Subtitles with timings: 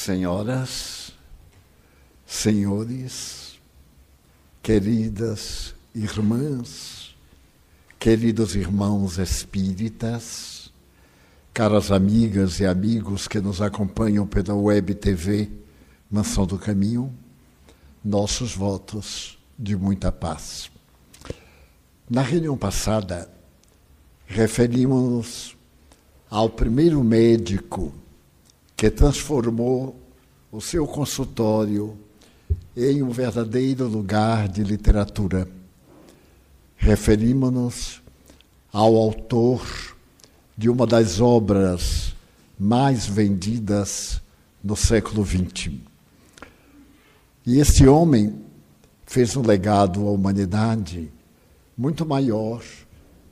[0.00, 1.12] senhoras,
[2.26, 3.60] senhores,
[4.62, 7.14] queridas irmãs,
[7.98, 10.72] queridos irmãos espíritas,
[11.52, 15.50] caras amigas e amigos que nos acompanham pela web TV
[16.10, 17.12] Mansão do Caminho,
[18.02, 20.70] nossos votos de muita paz.
[22.08, 23.30] Na reunião passada,
[24.26, 25.54] referimos-nos
[26.30, 27.92] ao primeiro médico
[28.80, 29.94] que transformou
[30.50, 31.98] o seu consultório
[32.74, 35.46] em um verdadeiro lugar de literatura.
[36.78, 38.00] Referimos-nos
[38.72, 39.60] ao autor
[40.56, 42.14] de uma das obras
[42.58, 44.22] mais vendidas
[44.64, 45.72] no século XX.
[47.44, 48.34] E esse homem
[49.04, 51.12] fez um legado à humanidade
[51.76, 52.64] muito maior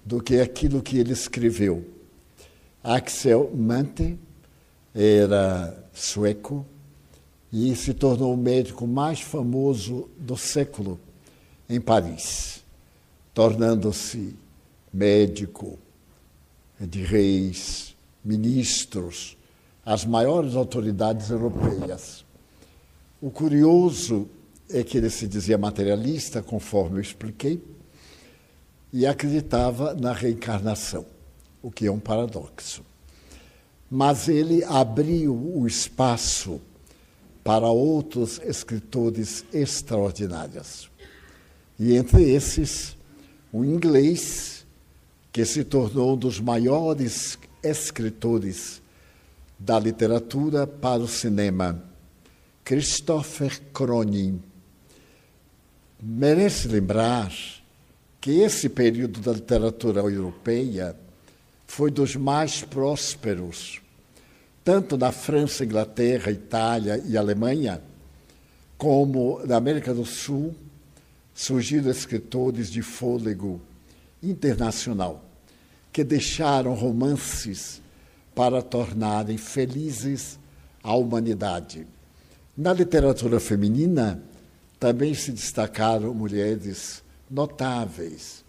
[0.05, 1.89] do que aquilo que ele escreveu.
[2.85, 4.19] Axel Mante
[4.95, 6.67] era sueco
[7.53, 11.01] e se tornou o médico mais famoso do século
[11.69, 12.63] em Paris,
[13.33, 14.35] tornando-se
[14.93, 15.79] médico
[16.81, 19.37] de reis, ministros,
[19.85, 22.25] as maiores autoridades europeias.
[23.21, 24.29] O curioso
[24.71, 27.63] é que ele se dizia materialista, conforme eu expliquei,
[28.93, 31.05] e acreditava na reencarnação,
[31.63, 32.83] o que é um paradoxo.
[33.91, 36.61] Mas ele abriu o espaço
[37.43, 40.91] para outros escritores extraordinários.
[41.79, 42.97] E entre esses,
[43.53, 44.67] um inglês
[45.33, 48.83] que se tornou um dos maiores escritores
[49.59, 51.83] da literatura para o cinema,
[52.65, 54.43] Christopher Cronin.
[56.01, 57.33] Merece lembrar
[58.21, 60.95] que esse período da literatura europeia
[61.69, 63.81] foi dos mais prósperos
[64.69, 67.81] tanto na França, Inglaterra, Itália e Alemanha,
[68.77, 70.55] como na América do Sul,
[71.35, 73.63] surgiram escritores de fôlego
[74.23, 75.25] internacional
[75.91, 77.81] que deixaram romances
[78.35, 80.39] para tornarem felizes
[80.83, 81.87] a humanidade.
[82.55, 84.23] Na literatura feminina,
[84.79, 88.45] também se destacaram mulheres notáveis.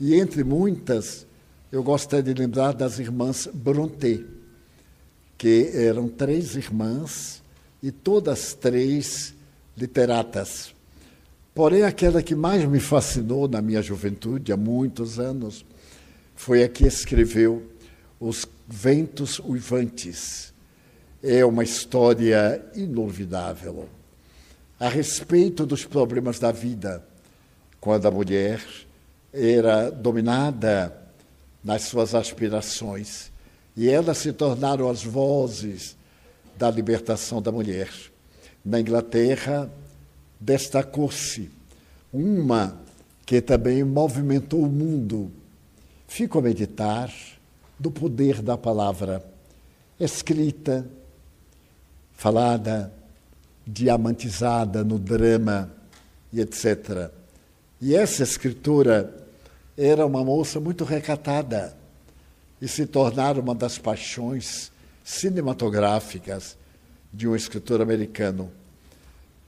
[0.00, 1.26] E entre muitas,
[1.72, 4.26] eu gostaria de lembrar das irmãs Brontë
[5.38, 7.42] que eram três irmãs
[7.82, 9.34] e todas três
[9.74, 10.74] literatas.
[11.54, 15.64] Porém, aquela que mais me fascinou na minha juventude, há muitos anos,
[16.36, 17.62] foi a que escreveu
[18.20, 20.52] Os Ventos Uivantes.
[21.22, 23.88] É uma história inolvidável
[24.78, 27.02] a respeito dos problemas da vida,
[27.80, 28.62] quando a mulher
[29.32, 30.99] era dominada
[31.62, 33.30] nas suas aspirações
[33.76, 35.96] e elas se tornaram as vozes
[36.56, 37.90] da libertação da mulher.
[38.64, 39.70] Na Inglaterra,
[40.38, 41.50] destacou-se
[42.12, 42.78] uma
[43.24, 45.30] que também movimentou o mundo.
[46.08, 47.12] Fico a meditar
[47.78, 49.24] do poder da palavra,
[49.98, 50.86] escrita,
[52.12, 52.92] falada,
[53.66, 55.70] diamantizada no drama
[56.32, 57.10] e etc.
[57.80, 59.19] E essa escritora
[59.82, 61.74] era uma moça muito recatada
[62.60, 64.70] e se tornar uma das paixões
[65.02, 66.58] cinematográficas
[67.10, 68.52] de um escritor americano.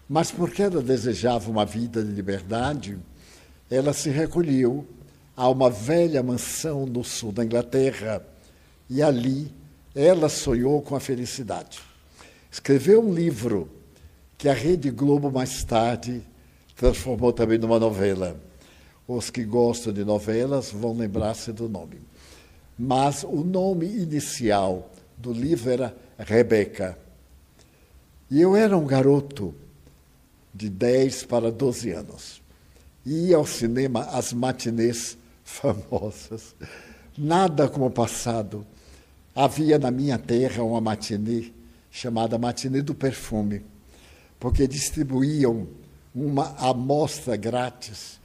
[0.09, 2.99] Mas porque ela desejava uma vida de liberdade,
[3.71, 4.87] ela se recolheu
[5.37, 8.25] a uma velha mansão no sul da Inglaterra
[8.89, 9.53] e ali
[9.95, 11.79] ela sonhou com a felicidade.
[12.51, 13.71] Escreveu um livro
[14.39, 16.23] que a Rede Globo mais tarde
[16.75, 18.41] transformou também numa novela.
[19.07, 22.01] Os que gostam de novelas vão lembrar-se do nome
[22.79, 26.99] mas o nome inicial do livro era Rebeca.
[28.31, 29.55] E eu era um garoto
[30.55, 32.43] de 10 para 12 anos.
[33.05, 36.55] Ia ao cinema às matinês famosas.
[37.17, 38.67] Nada como o passado.
[39.35, 41.53] Havia na minha terra uma matinê
[41.91, 43.63] chamada Matinê do Perfume,
[44.41, 45.69] porque distribuíam
[46.15, 48.19] uma amostra grátis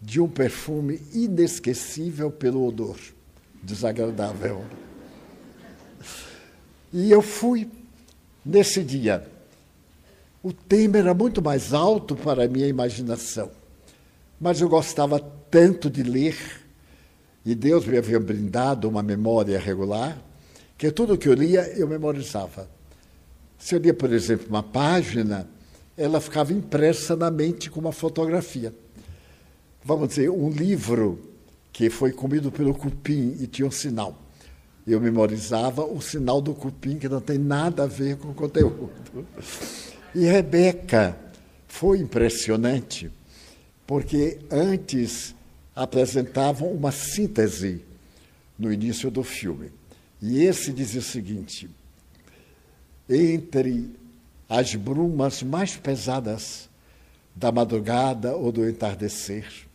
[0.00, 2.96] de um perfume inesquecível pelo odor
[3.62, 4.64] desagradável.
[6.92, 7.68] E eu fui
[8.44, 9.28] nesse dia.
[10.42, 13.50] O tema era muito mais alto para a minha imaginação,
[14.40, 15.18] mas eu gostava
[15.50, 16.36] tanto de ler,
[17.44, 20.16] e Deus me havia brindado uma memória regular,
[20.78, 22.68] que tudo que eu lia eu memorizava.
[23.58, 25.48] Se eu lia, por exemplo, uma página,
[25.96, 28.72] ela ficava impressa na mente com uma fotografia.
[29.86, 31.16] Vamos dizer, um livro
[31.72, 34.20] que foi comido pelo cupim e tinha um sinal.
[34.84, 38.90] eu memorizava o sinal do cupim, que não tem nada a ver com o conteúdo.
[40.12, 41.16] E Rebeca
[41.68, 43.12] foi impressionante,
[43.86, 45.36] porque antes
[45.72, 47.80] apresentavam uma síntese
[48.58, 49.70] no início do filme.
[50.20, 51.70] E esse dizia o seguinte:
[53.08, 53.88] entre
[54.48, 56.68] as brumas mais pesadas
[57.36, 59.65] da madrugada ou do entardecer,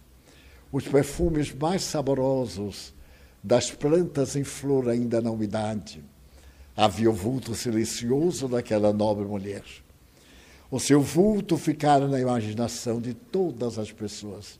[0.72, 2.94] os perfumes mais saborosos
[3.44, 6.04] das plantas em flor ainda na umidade.
[6.76, 9.64] Havia o vulto silencioso daquela nobre mulher.
[10.70, 14.60] O seu vulto ficara na imaginação de todas as pessoas.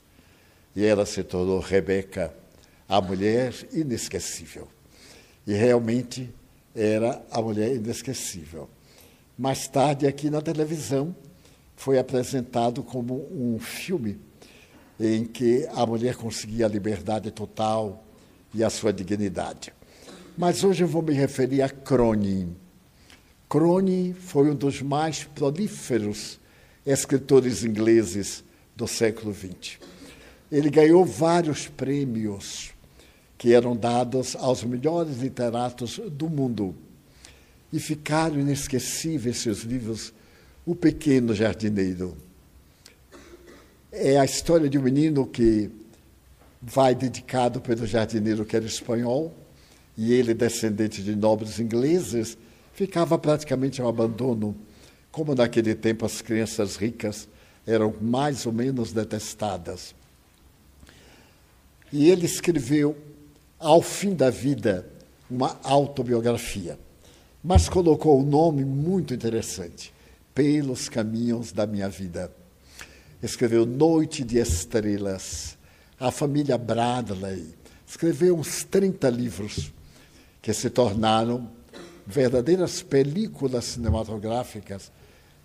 [0.76, 2.34] E ela se tornou Rebeca,
[2.88, 4.68] a mulher inesquecível.
[5.46, 6.28] E realmente
[6.74, 8.68] era a mulher inesquecível.
[9.38, 11.16] Mais tarde, aqui na televisão,
[11.74, 14.18] foi apresentado como um filme
[14.98, 18.04] em que a mulher conseguia a liberdade total
[18.54, 19.72] e a sua dignidade.
[20.36, 22.56] Mas hoje eu vou me referir a Cronin.
[23.48, 26.40] Cronin foi um dos mais prolíferos
[26.86, 28.42] escritores ingleses
[28.74, 29.78] do século XX.
[30.50, 32.72] Ele ganhou vários prêmios
[33.38, 36.74] que eram dados aos melhores literatos do mundo.
[37.72, 40.12] E ficaram inesquecíveis seus livros
[40.64, 42.16] O Pequeno Jardineiro.
[43.94, 45.70] É a história de um menino que
[46.62, 49.34] vai dedicado pelo jardineiro que era espanhol,
[49.98, 52.38] e ele, descendente de nobres ingleses,
[52.72, 54.56] ficava praticamente ao abandono,
[55.10, 57.28] como naquele tempo as crianças ricas
[57.66, 59.94] eram mais ou menos detestadas.
[61.92, 62.96] E ele escreveu,
[63.58, 64.88] ao fim da vida,
[65.30, 66.78] uma autobiografia,
[67.44, 69.92] mas colocou um nome muito interessante:
[70.34, 72.32] Pelos Caminhos da Minha Vida.
[73.22, 75.56] Escreveu Noite de Estrelas
[76.02, 77.54] a família Bradley
[77.86, 79.72] escreveu uns 30 livros
[80.42, 81.48] que se tornaram
[82.04, 84.90] verdadeiras películas cinematográficas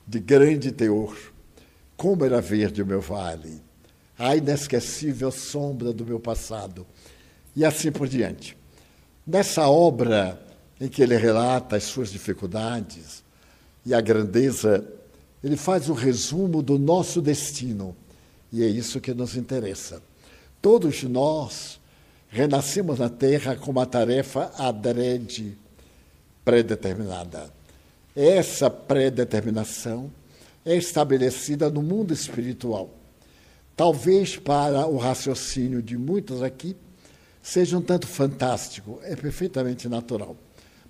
[0.07, 1.15] de grande teor.
[1.95, 3.61] Como era verde o meu vale,
[4.17, 6.87] a inesquecível sombra do meu passado,
[7.55, 8.57] e assim por diante.
[9.27, 10.41] Nessa obra
[10.81, 13.23] em que ele relata as suas dificuldades
[13.85, 14.83] e a grandeza,
[15.43, 17.95] ele faz o resumo do nosso destino,
[18.51, 20.01] e é isso que nos interessa.
[20.61, 21.79] Todos nós
[22.29, 25.57] renascemos na Terra com uma tarefa adrede,
[26.43, 27.51] predeterminada.
[28.15, 30.11] Essa predeterminação
[30.65, 32.89] é estabelecida no mundo espiritual.
[33.75, 36.75] Talvez para o raciocínio de muitos aqui
[37.43, 40.35] seja um tanto fantástico, é perfeitamente natural,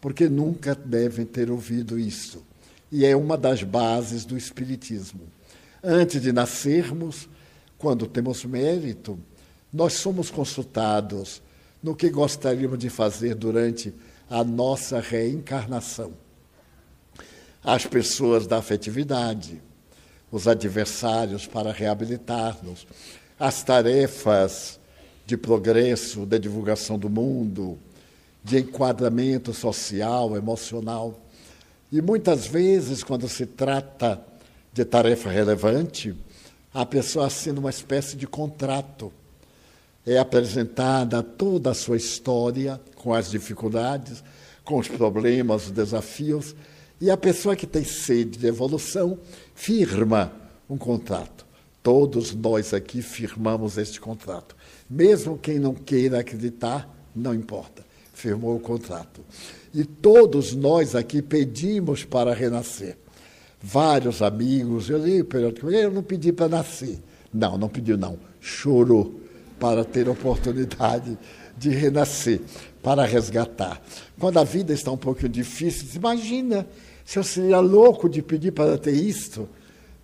[0.01, 2.43] porque nunca devem ter ouvido isso.
[2.91, 5.21] E é uma das bases do Espiritismo.
[5.83, 7.27] Antes de nascermos,
[7.77, 9.19] quando temos mérito,
[9.71, 11.41] nós somos consultados
[11.83, 13.93] no que gostaríamos de fazer durante
[14.29, 16.13] a nossa reencarnação.
[17.63, 19.61] As pessoas da afetividade,
[20.31, 22.87] os adversários para reabilitar-nos,
[23.39, 24.79] as tarefas
[25.25, 27.77] de progresso, de divulgação do mundo,
[28.43, 31.19] de enquadramento social, emocional.
[31.91, 34.21] E muitas vezes, quando se trata
[34.73, 36.15] de tarefa relevante,
[36.73, 39.11] a pessoa assina uma espécie de contrato
[40.07, 44.23] é apresentada toda a sua história, com as dificuldades,
[44.63, 46.55] com os problemas, os desafios,
[47.01, 49.19] e a pessoa que tem sede de evolução
[49.53, 50.31] firma
[50.69, 51.45] um contrato.
[51.83, 54.55] Todos nós aqui firmamos este contrato.
[54.89, 59.21] Mesmo quem não queira acreditar, não importa, firmou o contrato.
[59.77, 62.97] E todos nós aqui pedimos para renascer.
[63.61, 66.97] Vários amigos, eu li período, eu não pedi para nascer.
[67.31, 68.17] Não, não pediu, não.
[68.41, 69.21] Chorou
[69.59, 71.15] para ter oportunidade
[71.55, 72.41] de renascer,
[72.81, 73.79] para resgatar.
[74.19, 76.67] Quando a vida está um pouco difícil, imagina
[77.05, 79.47] se eu seria louco de pedir para ter isto.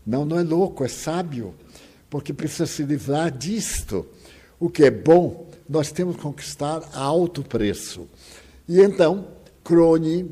[0.06, 1.56] Não, não é louco, é sábio,
[2.12, 4.06] porque precisa se livrar disto.
[4.60, 8.08] O que é bom, nós temos que conquistar a alto preço.
[8.70, 9.33] E então,
[9.64, 10.30] Crone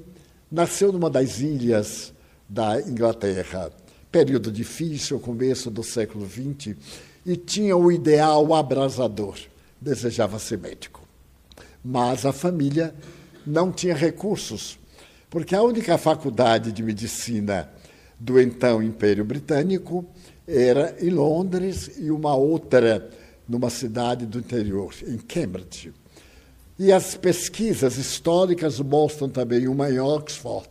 [0.52, 2.14] nasceu numa das ilhas
[2.50, 3.72] da Inglaterra,
[4.12, 6.76] período difícil, começo do século XX,
[7.26, 9.38] e tinha o ideal abrasador,
[9.80, 11.08] desejava ser médico.
[11.84, 12.94] Mas a família
[13.46, 14.78] não tinha recursos,
[15.30, 17.72] porque a única faculdade de medicina
[18.20, 20.06] do então Império Britânico
[20.46, 23.10] era em Londres e uma outra
[23.48, 25.94] numa cidade do interior, em Cambridge.
[26.82, 30.68] E as pesquisas históricas mostram também uma em Oxford.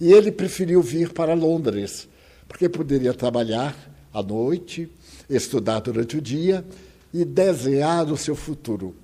[0.00, 2.06] E ele preferiu vir para Londres,
[2.46, 3.76] porque poderia trabalhar
[4.12, 4.88] à noite
[5.28, 6.64] estudar durante o dia
[7.12, 8.94] e desenhar o seu futuro.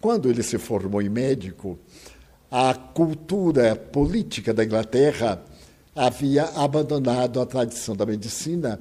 [0.00, 1.76] Quando ele se formou em médico,
[2.48, 5.44] a cultura política da Inglaterra
[5.96, 8.78] havia abandonado a tradição da medicina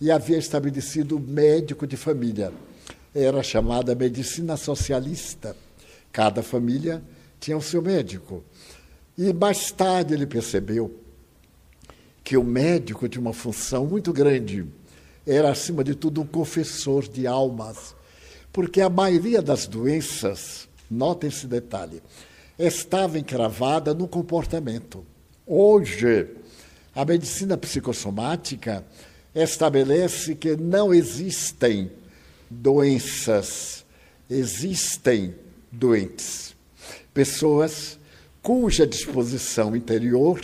[0.00, 2.52] e havia estabelecido médico de família.
[3.12, 5.63] Era chamada medicina socialista.
[6.14, 7.02] Cada família
[7.40, 8.44] tinha o seu médico.
[9.18, 10.96] E mais tarde ele percebeu
[12.22, 14.64] que o médico tinha uma função muito grande.
[15.26, 17.96] Era, acima de tudo, um confessor de almas.
[18.52, 22.00] Porque a maioria das doenças, notem esse detalhe,
[22.56, 25.04] estava encravada no comportamento.
[25.44, 26.28] Hoje,
[26.94, 28.86] a medicina psicossomática
[29.34, 31.90] estabelece que não existem
[32.48, 33.84] doenças,
[34.30, 35.34] existem
[35.74, 36.54] doentes.
[37.12, 37.98] Pessoas
[38.42, 40.40] cuja disposição interior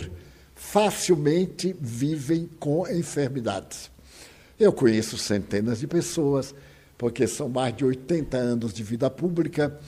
[0.55, 3.91] facilmente vivem com enfermidades.
[4.59, 6.53] Eu conheço centenas de pessoas,
[6.97, 9.79] porque são mais de 80 anos de vida pública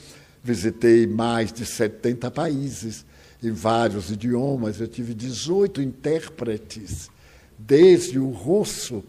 [0.44, 3.06] Visitei mais de 70 países,
[3.42, 4.82] em vários idiomas.
[4.82, 7.10] Eu tive 18 intérpretes,
[7.58, 9.02] desde o russo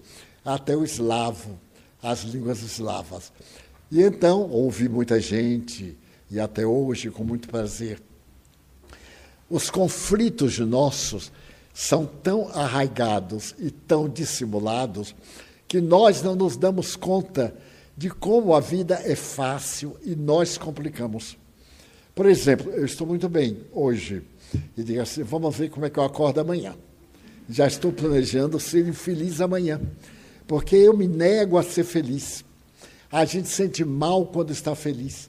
[0.45, 1.59] até o eslavo,
[2.01, 3.33] as línguas eslavas.
[3.91, 5.99] E então ouvi muita gente,
[6.31, 8.01] e até hoje, com muito prazer.
[9.49, 11.31] Os conflitos nossos
[11.73, 15.15] são tão arraigados e tão dissimulados
[15.67, 17.55] que nós não nos damos conta
[17.97, 21.37] de como a vida é fácil e nós complicamos.
[22.15, 24.23] Por exemplo, eu estou muito bem hoje
[24.77, 26.77] e digo assim: vamos ver como é que eu acordo amanhã.
[27.49, 29.81] Já estou planejando ser infeliz amanhã,
[30.47, 32.45] porque eu me nego a ser feliz.
[33.11, 35.29] A gente sente mal quando está feliz.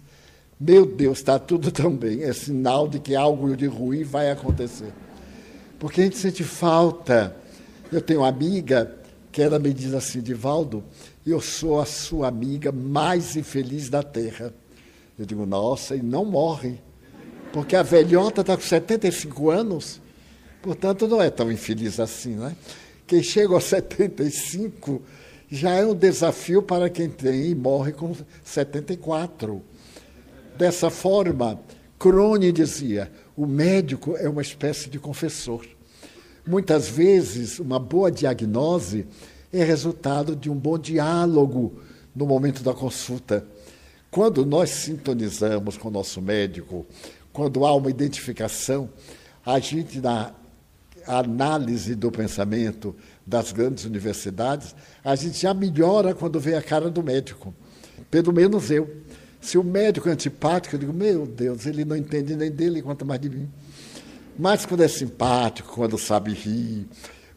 [0.60, 2.24] Meu Deus, está tudo tão bem.
[2.24, 4.94] É sinal de que algo de ruim vai acontecer.
[5.78, 7.36] Porque a gente sente falta.
[7.92, 8.96] Eu tenho uma amiga
[9.32, 10.82] que ela me diz assim, Divaldo,
[11.28, 14.54] eu sou a sua amiga mais infeliz da terra.
[15.20, 16.80] Eu digo, nossa, e não morre.
[17.52, 20.02] Porque a velhota está com 75 anos,
[20.62, 22.56] portanto não é tão infeliz assim, né?
[23.08, 25.02] Quem chega aos 75
[25.50, 29.62] já é um desafio para quem tem e morre com 74.
[30.58, 31.60] Dessa forma,
[32.00, 35.66] Crone dizia: o médico é uma espécie de confessor.
[36.48, 39.06] Muitas vezes, uma boa diagnose
[39.52, 41.80] é resultado de um bom diálogo
[42.16, 43.46] no momento da consulta.
[44.10, 46.86] Quando nós sintonizamos com o nosso médico,
[47.34, 48.90] quando há uma identificação,
[49.46, 50.34] a gente, na
[51.06, 52.96] análise do pensamento
[53.26, 57.54] das grandes universidades, a gente já melhora quando vê a cara do médico.
[58.10, 59.05] Pelo menos eu.
[59.46, 63.06] Se o médico é antipático, eu digo, meu Deus, ele não entende nem dele, quanto
[63.06, 63.48] mais de mim.
[64.40, 66.88] Mas quando é simpático, quando sabe rir,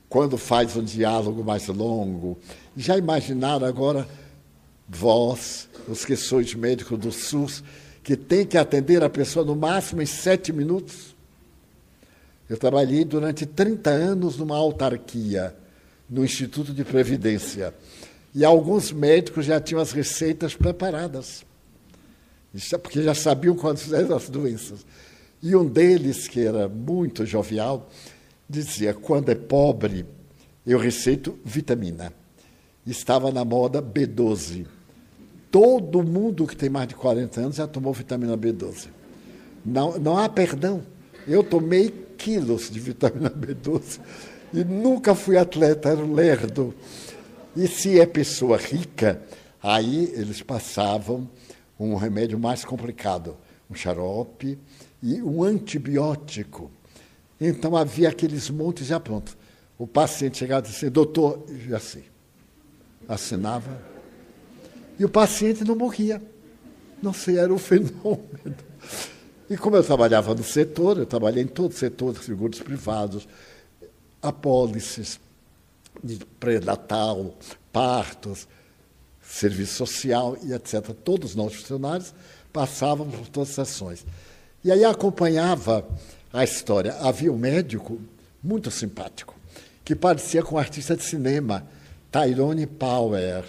[0.08, 2.38] quando faz um diálogo mais longo.
[2.74, 4.08] Já imaginaram agora
[4.88, 7.62] vós, os que sois médicos do SUS,
[8.02, 11.14] que tem que atender a pessoa no máximo em sete minutos?
[12.48, 15.54] Eu trabalhei durante 30 anos numa autarquia,
[16.08, 17.74] no Instituto de Previdência.
[18.34, 21.46] E alguns médicos já tinham as receitas preparadas,
[22.78, 24.84] porque já sabiam quais eram as doenças.
[25.42, 27.88] E um deles, que era muito jovial,
[28.48, 30.04] dizia: quando é pobre,
[30.66, 32.12] eu receito vitamina.
[32.86, 34.66] Estava na moda B12.
[35.50, 38.88] Todo mundo que tem mais de 40 anos já tomou vitamina B12.
[39.64, 40.82] Não, não há perdão.
[41.26, 44.00] Eu tomei quilos de vitamina B12
[44.52, 46.74] e nunca fui atleta, era um lerdo.
[47.56, 49.22] E se é pessoa rica,
[49.62, 51.28] aí eles passavam
[51.78, 53.36] um remédio mais complicado,
[53.70, 54.58] um xarope
[55.02, 56.70] e um antibiótico
[57.40, 59.36] então havia aqueles montes já prontos.
[59.78, 62.04] O paciente chegava e dizia, doutor, já sei.
[63.08, 63.80] Assinava.
[64.98, 66.20] E o paciente não morria.
[67.00, 68.56] Não sei, era um fenômeno.
[69.48, 73.28] E como eu trabalhava no setor, eu trabalhei em todo o setor de seguros privados,
[74.20, 75.20] apólices
[76.02, 77.36] de pré-natal,
[77.72, 78.48] partos,
[79.28, 80.90] serviço social e etc.
[81.04, 82.14] Todos nós funcionários
[82.52, 84.06] passávamos por todas as sessões.
[84.64, 85.86] E aí acompanhava
[86.32, 86.94] a história.
[86.94, 88.00] Havia um médico
[88.42, 89.34] muito simpático,
[89.84, 91.66] que parecia com um artista de cinema,
[92.10, 93.44] Tyrone Power.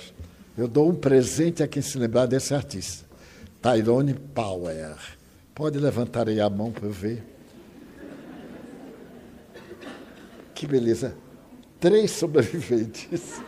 [0.57, 3.05] Eu dou um presente a quem se lembrar desse artista.
[3.61, 4.95] Tyrone Power.
[5.55, 7.23] Pode levantar aí a mão para eu ver.
[10.53, 11.15] Que beleza.
[11.79, 13.41] Três sobreviventes.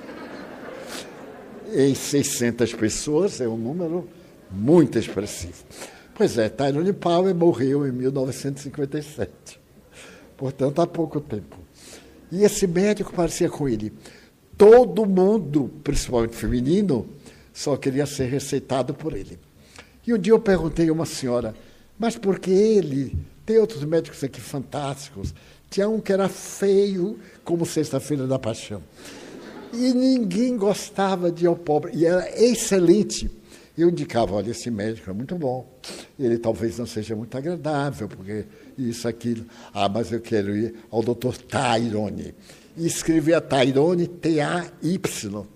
[1.74, 4.08] Em 600 pessoas, é um número
[4.52, 5.64] muito expressivo.
[6.14, 9.60] Pois é, Tyrone Power morreu em 1957.
[10.38, 11.58] Portanto, há pouco tempo.
[12.32, 13.94] E esse médico parecia com ele.
[14.58, 17.08] Todo mundo, principalmente feminino,
[17.54, 19.40] só queria ser receitado por ele.
[20.06, 21.56] E um dia eu perguntei a uma senhora,
[21.98, 25.34] mas por que ele tem outros médicos aqui fantásticos.
[25.70, 28.82] Tinha um que era feio, como Sexta-feira da Paixão.
[29.74, 31.92] E ninguém gostava de ir ao pobre.
[31.94, 33.30] E era excelente.
[33.78, 35.68] Eu indicava, olha, esse médico é muito bom.
[36.20, 38.46] Ele talvez não seja muito agradável, porque
[38.78, 39.46] isso, aquilo.
[39.74, 42.36] Ah, mas eu quero ir ao doutor Tyrone.
[42.76, 45.48] E escrevia Tyrone, T-A-Y.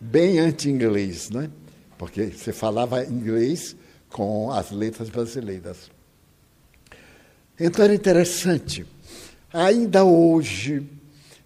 [0.00, 1.50] Bem anti-inglês, né?
[1.96, 3.76] Porque você falava inglês
[4.10, 5.90] com as letras brasileiras.
[7.58, 8.84] Então era interessante.
[9.52, 10.86] Ainda hoje,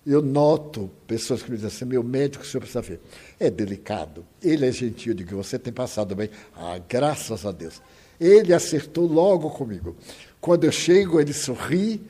[0.07, 3.01] eu noto pessoas que me dizem assim, meu médico, o senhor precisa ver.
[3.41, 4.25] É delicado.
[4.41, 6.31] Ele é gentil, de que você tem passado bem.
[6.55, 7.83] Ah, graças a Deus.
[8.21, 9.97] Ele acertou logo comigo.
[10.41, 12.01] Quando eu chego, ele sorri.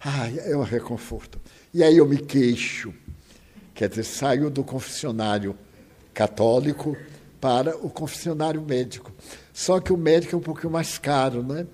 [0.00, 1.40] Ah, é um reconforto.
[1.72, 2.92] E aí eu me queixo.
[3.72, 5.56] Quer dizer, saio do confessionário
[6.12, 6.96] católico
[7.40, 9.12] para o confessionário médico.
[9.52, 11.68] Só que o médico é um pouquinho mais caro, né?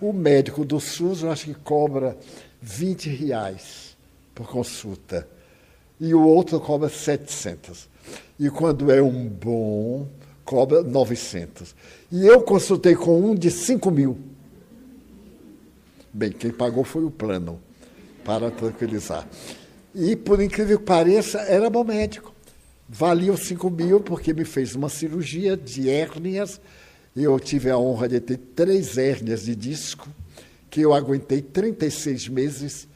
[0.00, 2.16] O médico do SUS, eu acho que cobra
[2.62, 3.87] 20 reais
[4.38, 5.26] por consulta.
[5.98, 7.88] E o outro cobra 700.
[8.38, 10.06] E quando é um bom,
[10.44, 11.74] cobra 900.
[12.12, 14.16] E eu consultei com um de 5 mil.
[16.12, 17.60] Bem, quem pagou foi o plano,
[18.24, 19.28] para tranquilizar.
[19.92, 22.32] E, por incrível que pareça, era bom médico.
[22.88, 26.60] Valia os 5 mil, porque me fez uma cirurgia de hérnias.
[27.14, 30.08] Eu tive a honra de ter três hérnias de disco,
[30.70, 32.87] que eu aguentei 36 meses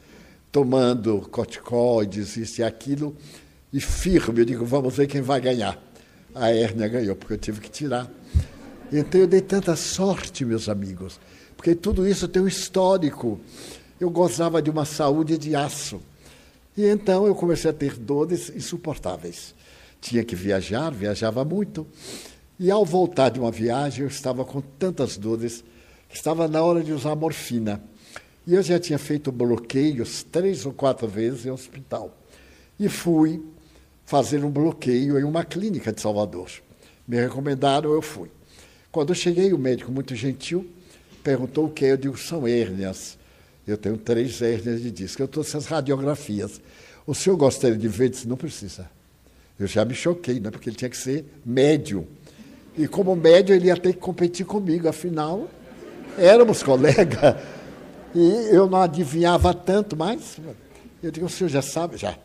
[0.53, 3.17] tomando corticoides, isso e aquilo,
[3.73, 4.41] e firme.
[4.41, 5.81] Eu digo, vamos ver quem vai ganhar.
[6.33, 8.07] A hérnia ganhou, porque eu tive que tirar.
[8.91, 11.19] Então eu dei tanta sorte, meus amigos,
[11.57, 13.41] porque tudo isso tem um histórico.
[13.99, 15.99] Eu gozava de uma saúde de aço.
[16.77, 19.55] E então eu comecei a ter dores insuportáveis.
[19.99, 21.87] Tinha que viajar, viajava muito.
[22.59, 25.63] E ao voltar de uma viagem, eu estava com tantas dores
[26.07, 27.81] que estava na hora de usar morfina.
[28.45, 32.15] E eu já tinha feito bloqueios três ou quatro vezes em hospital.
[32.79, 33.41] E fui
[34.05, 36.49] fazer um bloqueio em uma clínica de Salvador.
[37.07, 38.29] Me recomendaram, eu fui.
[38.91, 40.69] Quando eu cheguei, o médico, muito gentil,
[41.23, 43.17] perguntou o que Eu digo, são hérnias.
[43.65, 45.21] Eu tenho três hérnias de disco.
[45.21, 46.59] Eu trouxe as radiografias.
[47.07, 48.09] O senhor gostaria de ver?
[48.09, 48.89] Disse, não precisa.
[49.57, 50.51] Eu já me choquei, né?
[50.51, 52.07] porque ele tinha que ser médio.
[52.77, 54.87] E como médio, ele ia ter que competir comigo.
[54.87, 55.49] Afinal,
[56.17, 57.35] éramos colegas.
[58.15, 60.37] E eu não adivinhava tanto, mas
[61.01, 61.97] eu digo, o senhor já sabe?
[61.97, 62.17] Já.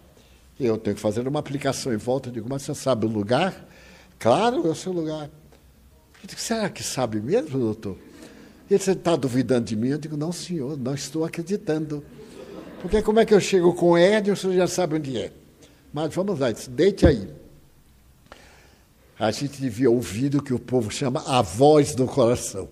[0.59, 2.29] Eu tenho que fazer uma aplicação em volta.
[2.29, 3.67] Eu digo, mas você sabe o lugar?
[4.19, 5.25] Claro, é o seu lugar.
[6.23, 7.97] Eu digo, será que sabe mesmo, doutor?
[8.69, 9.89] Ele disse, está duvidando de mim?
[9.89, 12.05] Eu digo, não, senhor, não estou acreditando.
[12.83, 15.33] Porque como é que eu chego com Ed, o senhor já sabe onde é.
[15.93, 17.29] Mas vamos lá, disse, deite aí.
[19.19, 22.69] A gente devia ouvir o que o povo chama a voz do coração.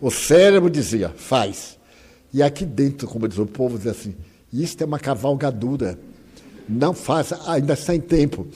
[0.00, 1.78] O cérebro dizia, faz.
[2.32, 4.14] E aqui dentro, como diz o povo, diz assim,
[4.52, 5.98] isto é uma cavalgadura.
[6.68, 8.46] Não faça, ainda está em tempo.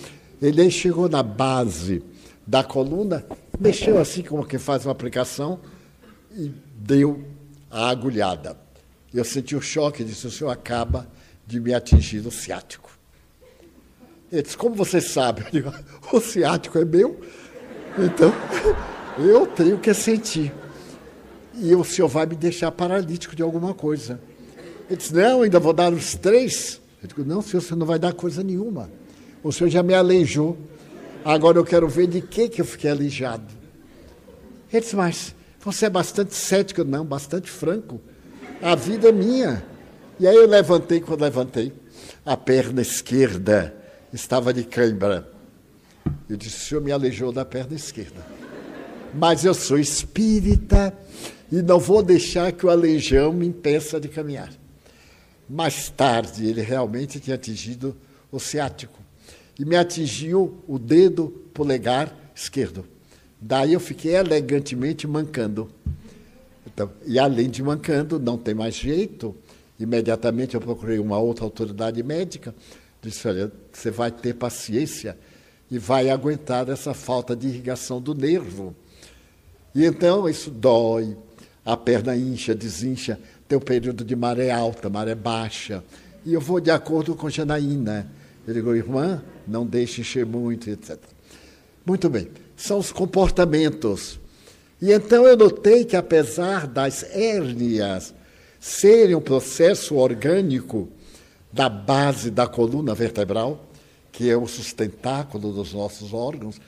[0.41, 2.03] Ele chegou na base
[2.47, 3.25] da coluna,
[3.59, 5.59] mexeu assim como quem faz uma aplicação
[6.35, 7.25] e deu
[7.71, 8.57] a agulhada.
[9.13, 11.07] Eu senti o choque e disse, o senhor acaba
[11.47, 12.91] de me atingir no ciático.
[14.31, 15.43] Ele disse, como você sabe?
[15.43, 15.73] Eu digo,
[16.13, 17.21] o ciático é meu,
[17.99, 18.33] então
[19.19, 20.53] eu tenho que sentir.
[21.59, 24.21] E o senhor vai me deixar paralítico de alguma coisa.
[24.89, 26.81] Ele disse, não, ainda vou dar os três.
[27.03, 28.91] Eu digo, não, senhor, você não vai dar coisa nenhuma.
[29.43, 30.57] O senhor já me aleijou.
[31.25, 33.53] Agora eu quero ver de que, que eu fiquei aleijado.
[34.73, 36.85] Ele disse, mas você é bastante cético.
[36.85, 38.01] Não, bastante franco.
[38.61, 39.65] A vida é minha.
[40.21, 41.73] E aí eu levantei, quando levantei,
[42.25, 43.75] a perna esquerda
[44.13, 45.29] estava de cãibra.
[46.29, 48.25] Eu disse, o senhor me aleijou da perna esquerda.
[49.15, 50.93] Mas eu sou espírita
[51.51, 54.53] e não vou deixar que o aleijão me impeça de caminhar.
[55.49, 57.97] Mais tarde, ele realmente tinha atingido
[58.33, 58.99] o ciático
[59.59, 62.85] e me atingiu o dedo polegar esquerdo.
[63.41, 65.71] Daí eu fiquei elegantemente mancando.
[66.67, 69.35] Então, e além de mancando, não tem mais jeito.
[69.79, 72.55] Imediatamente eu procurei uma outra autoridade médica.
[73.01, 75.17] Disse: olha, você vai ter paciência
[75.71, 78.75] e vai aguentar essa falta de irrigação do nervo.
[79.75, 81.17] E então isso dói,
[81.67, 85.83] a perna incha, desincha tem o período de maré alta, maré baixa.
[86.25, 88.11] E eu vou de acordo com Janaína.
[88.47, 90.97] Ele digo, irmã, não deixe encher muito, etc.
[91.85, 94.21] Muito bem, são os comportamentos.
[94.81, 98.15] E então eu notei que, apesar das hérnias
[98.61, 100.89] serem um processo orgânico
[101.53, 103.67] da base da coluna vertebral,
[104.13, 106.61] que é o sustentáculo dos nossos órgãos,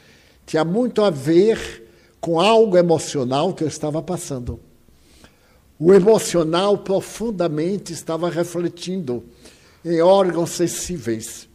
[0.46, 1.88] tinha muito a ver
[2.20, 4.60] com algo emocional que eu estava passando.
[5.78, 9.24] O emocional profundamente estava refletindo
[9.84, 11.48] em órgãos sensíveis.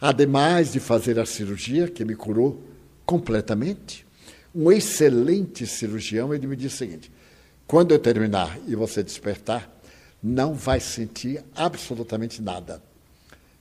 [0.00, 2.60] Ademais de fazer a cirurgia, que me curou
[3.06, 4.04] completamente,
[4.54, 7.12] um excelente cirurgião, ele me disse o seguinte:
[7.66, 9.70] quando eu terminar e você despertar,
[10.22, 12.82] não vai sentir absolutamente nada.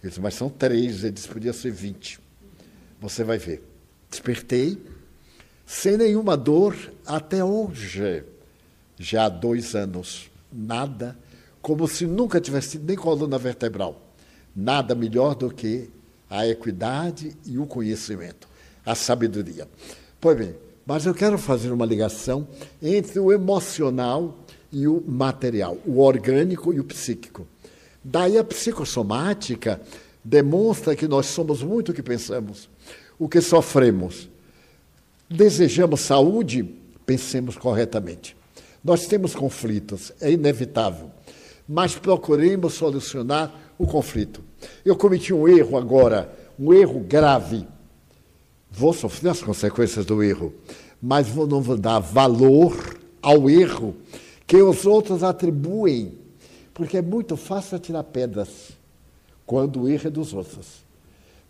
[0.01, 2.19] Eu disse, mas são três, ele disse, podia ser vinte.
[2.99, 3.63] Você vai ver.
[4.09, 4.77] Despertei,
[5.65, 6.75] sem nenhuma dor
[7.05, 8.23] até hoje,
[9.03, 10.31] já há dois anos.
[10.51, 11.17] Nada,
[11.61, 14.01] como se nunca tivesse tido nem coluna vertebral.
[14.55, 15.89] Nada melhor do que
[16.29, 18.47] a equidade e o conhecimento,
[18.85, 19.67] a sabedoria.
[20.19, 22.47] Pois bem, mas eu quero fazer uma ligação
[22.81, 24.39] entre o emocional
[24.71, 27.47] e o material, o orgânico e o psíquico.
[28.03, 29.81] Daí a psicossomática
[30.23, 32.69] demonstra que nós somos muito o que pensamos,
[33.19, 34.29] o que sofremos.
[35.29, 36.63] Desejamos saúde,
[37.05, 38.35] pensemos corretamente.
[38.83, 41.09] Nós temos conflitos, é inevitável,
[41.67, 44.43] mas procuremos solucionar o conflito.
[44.83, 47.65] Eu cometi um erro agora, um erro grave
[48.75, 50.51] Vou sofrer as consequências do erro,
[50.99, 53.95] mas vou, não vou dar valor ao erro
[54.47, 56.17] que os outros atribuem,
[56.73, 58.71] porque é muito fácil atirar pedras
[59.45, 60.83] quando o erro é dos outros.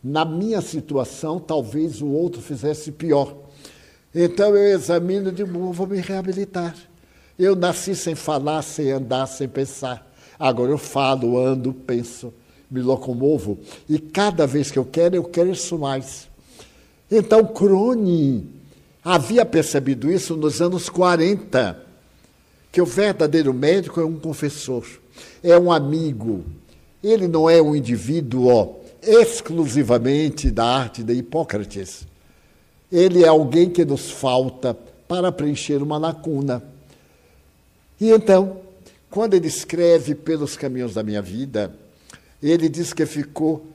[0.03, 3.33] Na minha situação, talvez o outro fizesse pior.
[4.13, 6.75] Então eu examino de novo, vou me reabilitar.
[7.37, 10.11] Eu nasci sem falar, sem andar, sem pensar.
[10.37, 12.33] Agora eu falo, ando, penso,
[12.69, 13.59] me locomovo.
[13.89, 16.27] E cada vez que eu quero, eu cresço mais.
[17.09, 18.49] Então, Crone
[19.03, 21.79] havia percebido isso nos anos 40,
[22.71, 24.85] que o verdadeiro médico é um confessor,
[25.43, 26.43] é um amigo.
[27.03, 32.07] Ele não é um indivíduo exclusivamente da arte de Hipócrates.
[32.91, 36.72] Ele é alguém que nos falta para preencher uma lacuna.
[38.03, 38.59] E então,
[39.09, 41.73] quando ele escreve pelos caminhos da minha vida,
[42.41, 43.65] ele diz que ficou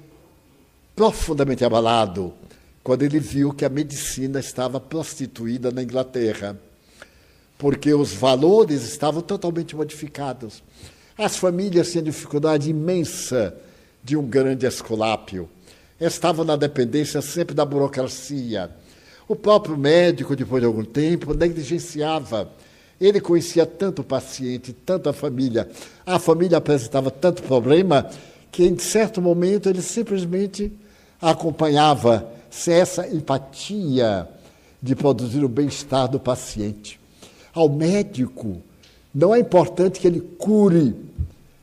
[0.94, 2.34] profundamente abalado
[2.84, 6.60] quando ele viu que a medicina estava prostituída na Inglaterra,
[7.56, 10.62] porque os valores estavam totalmente modificados.
[11.16, 13.56] As famílias tinham dificuldade imensa
[14.04, 15.48] de um grande escolápio,
[15.98, 18.70] estavam na dependência sempre da burocracia.
[19.26, 22.52] O próprio médico, depois de algum tempo, negligenciava.
[23.00, 25.68] Ele conhecia tanto o paciente, tanto a família.
[26.04, 28.08] A família apresentava tanto problema
[28.50, 30.72] que, em certo momento, ele simplesmente
[31.20, 34.28] acompanhava sem essa empatia
[34.82, 36.98] de produzir o bem-estar do paciente.
[37.52, 38.62] Ao médico,
[39.14, 40.94] não é importante que ele cure,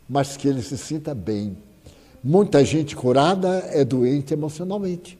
[0.07, 1.57] mas que ele se sinta bem.
[2.23, 5.17] Muita gente curada é doente emocionalmente.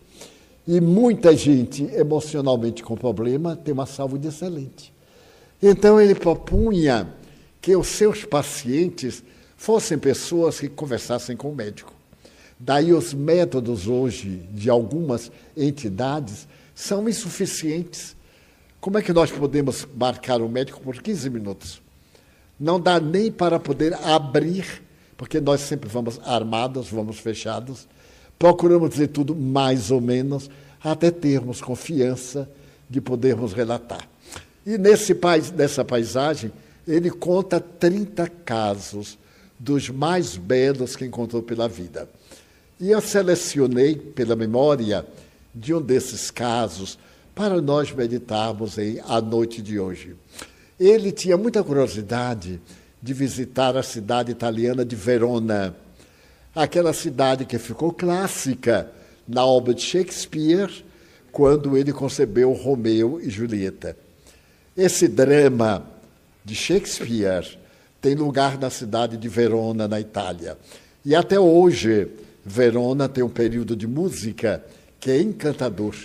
[0.68, 4.95] E muita gente emocionalmente com problema tem uma saúde excelente.
[5.68, 7.10] Então ele propunha
[7.60, 9.24] que os seus pacientes
[9.58, 11.92] fossem pessoas que conversassem com o médico.
[12.60, 18.16] Daí os métodos hoje de algumas entidades são insuficientes.
[18.80, 21.82] Como é que nós podemos marcar o médico por 15 minutos?
[22.60, 24.84] Não dá nem para poder abrir,
[25.18, 27.88] porque nós sempre vamos armados, vamos fechados,
[28.38, 30.48] procuramos dizer tudo mais ou menos,
[30.80, 32.48] até termos confiança
[32.88, 34.08] de podermos relatar.
[34.66, 35.16] E nesse
[35.56, 36.52] nessa paisagem,
[36.88, 39.18] ele conta 30 casos
[39.60, 42.10] dos mais belos que encontrou pela vida.
[42.80, 45.06] E eu selecionei pela memória
[45.54, 46.98] de um desses casos
[47.34, 50.16] para nós meditarmos em a noite de hoje.
[50.80, 52.60] Ele tinha muita curiosidade
[53.02, 55.76] de visitar a cidade italiana de Verona,
[56.54, 58.92] aquela cidade que ficou clássica
[59.28, 60.84] na obra de Shakespeare,
[61.32, 64.05] quando ele concebeu Romeu e Julieta.
[64.78, 65.86] Esse drama
[66.44, 67.58] de Shakespeare
[68.02, 70.58] tem lugar na cidade de Verona, na Itália.
[71.06, 72.10] E até hoje,
[72.46, 74.62] Verona tem um período de música
[75.00, 75.96] que é encantador.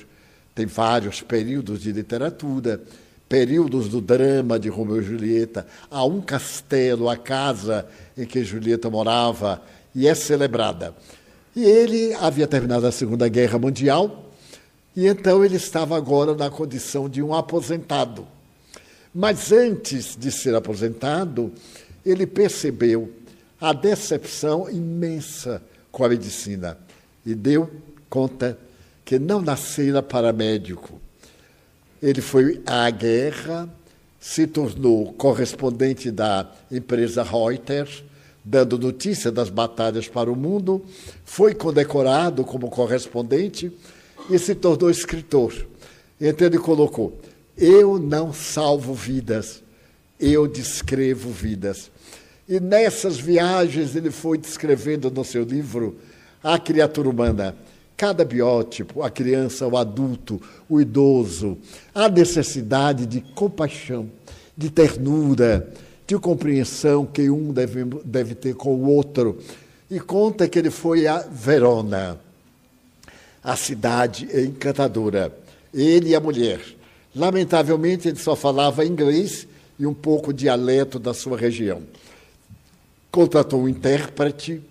[0.55, 2.81] Tem vários períodos de literatura,
[3.29, 5.67] períodos do drama de Romeu e Julieta.
[5.91, 9.61] Há um castelo, a casa em que Julieta morava,
[9.93, 10.95] e é celebrada.
[11.57, 14.31] E ele havia terminado a Segunda Guerra Mundial,
[14.95, 18.29] e então ele estava agora na condição de um aposentado.
[19.15, 21.53] Mas antes de ser aposentado,
[22.05, 23.13] ele percebeu
[23.61, 26.79] a decepção imensa com a medicina
[27.27, 27.71] e deu
[28.09, 28.57] conta
[29.05, 31.01] que não nascera para médico.
[32.03, 33.69] Ele foi à guerra,
[34.19, 38.05] se tornou correspondente da empresa Reuters,
[38.45, 40.85] dando notícia das batalhas para o mundo,
[41.25, 43.71] foi condecorado como correspondente
[44.31, 45.53] e se tornou escritor.
[46.21, 47.19] Então ele colocou:
[47.61, 49.63] Eu não salvo vidas,
[50.19, 51.91] eu descrevo vidas.
[52.49, 55.99] E nessas viagens ele foi descrevendo no seu livro
[56.43, 57.55] a criatura humana,
[57.99, 61.59] cada biótipo, a criança, o adulto, o idoso,
[61.95, 64.11] a necessidade de compaixão,
[64.57, 65.71] de ternura,
[66.07, 69.39] de compreensão que um deve, deve ter com o outro.
[69.91, 72.19] E conta que ele foi a Verona,
[73.45, 75.31] a cidade encantadora,
[75.75, 76.80] ele e a mulher.
[77.15, 79.47] Lamentavelmente, ele só falava inglês
[79.79, 81.83] e um pouco dialeto da sua região.
[83.11, 84.63] Contratou um intérprete,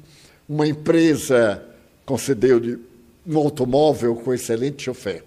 [0.48, 1.64] uma empresa
[2.06, 2.80] concedeu-lhe
[3.28, 5.24] um automóvel com excelente chofer.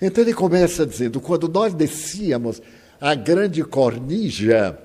[0.00, 2.62] Então ele começa dizendo: quando nós descíamos
[3.00, 4.78] a Grande Cornija,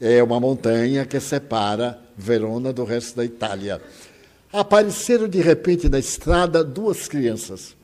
[0.00, 3.80] é uma montanha que separa Verona do resto da Itália.
[4.52, 7.77] Apareceram de repente na estrada duas crianças.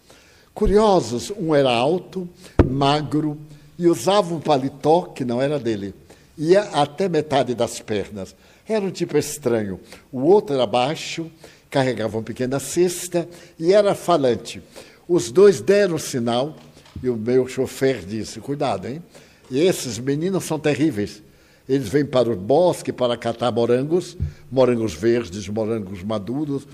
[0.55, 2.29] Curiosos, um era alto,
[2.65, 3.37] magro,
[3.77, 5.93] e usava um paletó que não era dele.
[6.39, 8.37] Ia até metade das pernas.
[8.67, 9.81] Era um tipo estranho.
[10.13, 11.29] O outro era baixo,
[11.69, 14.63] carregava uma pequena cesta e era falante.
[15.09, 16.55] Os dois deram sinal
[17.03, 19.03] e o meu chofer disse: Cuidado, hein?
[19.51, 21.21] E esses meninos são terríveis.
[21.69, 24.17] Eles vêm para o bosque para catar morangos,
[24.53, 26.65] morangos verdes, morangos maduros,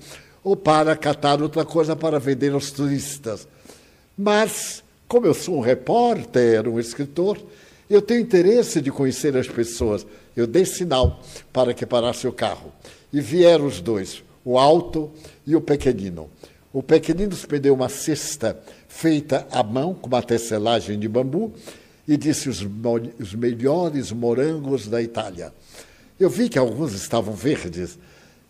[0.43, 3.47] ou para catar outra coisa para vender aos turistas.
[4.17, 7.37] Mas como eu sou um repórter, um escritor,
[7.89, 10.07] eu tenho interesse de conhecer as pessoas.
[10.33, 11.19] Eu dei sinal
[11.51, 12.71] para que parasse o carro.
[13.11, 15.11] E vieram os dois, o alto
[15.45, 16.29] e o pequenino.
[16.71, 21.51] O pequenino perdeu uma cesta feita à mão, com uma tecelagem de bambu,
[22.07, 22.65] e disse os,
[23.19, 25.53] os melhores morangos da Itália.
[26.17, 27.99] Eu vi que alguns estavam verdes,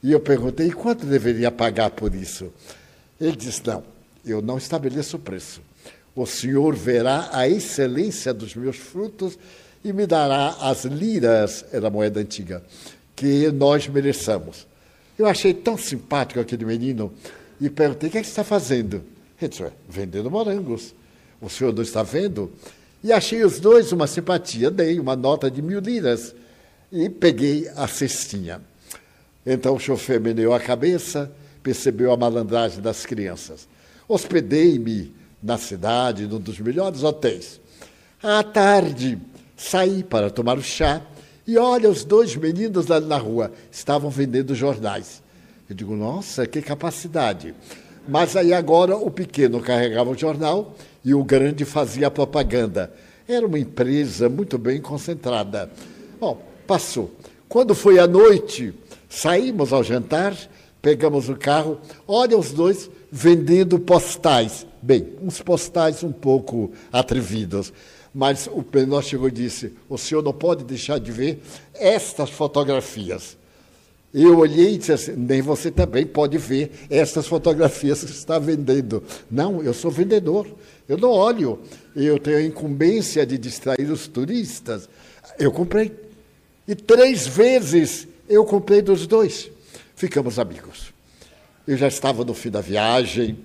[0.04, 2.54] e eu perguntei quanto deveria pagar por isso.
[3.20, 3.84] Ele disse: Não,
[4.26, 5.62] eu não estabeleço preço.
[6.16, 9.38] O Senhor verá a excelência dos meus frutos
[9.84, 12.64] e me dará as liras, era a moeda antiga,
[13.16, 14.68] que nós mereçamos.
[15.18, 17.12] Eu achei tão simpático aquele menino
[17.60, 19.04] e perguntei: o que, é que você está fazendo?
[19.42, 20.94] Ele disse: vendendo morangos.
[21.42, 22.52] O senhor não está vendo?
[23.04, 26.36] E achei os dois uma simpatia, dei uma nota de mil liras
[26.92, 28.62] e peguei a cestinha.
[29.44, 31.32] Então o chofer meneou a cabeça,
[31.64, 33.68] percebeu a malandragem das crianças.
[34.12, 37.62] Hospedei-me na cidade, num dos melhores hotéis.
[38.22, 39.18] À tarde,
[39.56, 41.02] saí para tomar o chá
[41.48, 45.24] e olha os dois meninos lá na rua, estavam vendendo jornais.
[45.70, 47.56] Eu digo, nossa, que capacidade.
[48.06, 52.92] Mas aí agora o pequeno carregava o jornal e o grande fazia propaganda.
[53.26, 55.72] Era uma empresa muito bem concentrada.
[56.20, 57.16] Bom, passou.
[57.48, 58.74] Quando foi à noite,
[59.08, 60.36] saímos ao jantar,
[60.82, 64.66] pegamos o carro, olha os dois vendendo postais.
[64.82, 67.72] Bem, uns postais um pouco atrevidos,
[68.14, 71.42] mas o Penó chegou e disse: o senhor não pode deixar de ver
[71.74, 73.38] estas fotografias.
[74.14, 79.02] Eu olhei e disse assim, nem você também pode ver estas fotografias que está vendendo.
[79.30, 80.46] Não, eu sou vendedor,
[80.88, 81.60] eu não olho,
[81.96, 84.90] eu tenho a incumbência de distrair os turistas.
[85.40, 85.96] Eu comprei.
[86.68, 89.50] E três vezes eu comprei dos dois.
[89.96, 90.91] Ficamos amigos.
[91.68, 93.38] Eu já estava no fim da viagem,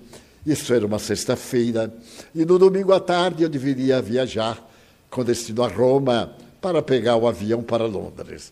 [0.45, 1.93] isso era uma sexta-feira,
[2.33, 4.65] e no domingo à tarde eu deveria viajar
[5.09, 8.51] com destino a Roma para pegar o avião para Londres.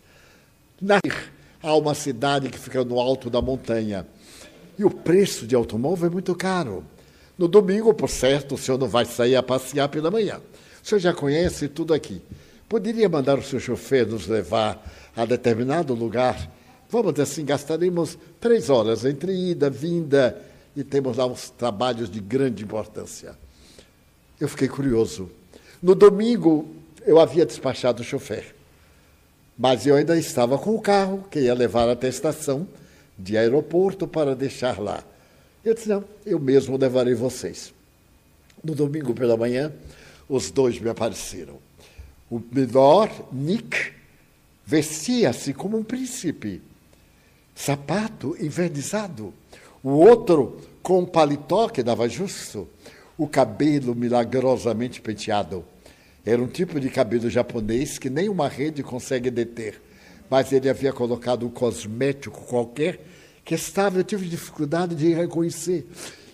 [0.80, 1.00] Na
[1.62, 4.06] há uma cidade que fica no alto da montanha.
[4.78, 6.84] E o preço de automóvel é muito caro.
[7.36, 10.40] No domingo, por certo, o senhor não vai sair a passear pela manhã.
[10.82, 12.22] O senhor já conhece tudo aqui.
[12.68, 14.84] Poderia mandar o seu chofer nos levar
[15.16, 16.50] a determinado lugar
[16.88, 20.40] Vamos assim, gastaremos três horas entre ida, vinda,
[20.76, 23.36] e temos lá uns trabalhos de grande importância.
[24.38, 25.30] Eu fiquei curioso.
[25.82, 26.68] No domingo,
[27.04, 28.54] eu havia despachado o chofer,
[29.58, 32.68] mas eu ainda estava com o carro que ia levar até a estação
[33.18, 35.02] de aeroporto para deixar lá.
[35.64, 37.72] Eu disse: não, eu mesmo levarei vocês.
[38.62, 39.72] No domingo pela manhã,
[40.28, 41.58] os dois me apareceram.
[42.30, 43.92] O menor, Nick,
[44.64, 46.60] vestia-se como um príncipe
[47.56, 49.34] sapato envernizado,
[49.82, 52.68] o outro com um paletó que dava justo,
[53.18, 55.64] o cabelo milagrosamente penteado.
[56.24, 59.80] Era um tipo de cabelo japonês que nem uma rede consegue deter,
[60.30, 63.00] mas ele havia colocado um cosmético qualquer
[63.44, 65.86] que estava, eu tive dificuldade de reconhecer.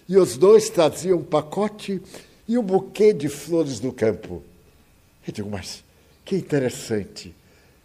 [0.09, 2.03] E os dois traziam um pacote
[2.49, 4.43] e um buquê de flores do campo.
[5.27, 5.85] Eu digo, mas
[6.25, 7.35] que interessante.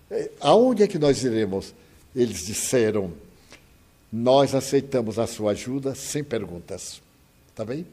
[0.09, 1.73] Eh, aonde é que nós iremos?
[2.15, 3.13] Eles disseram,
[4.11, 7.01] nós aceitamos a sua ajuda sem perguntas.
[7.49, 7.85] Está bem?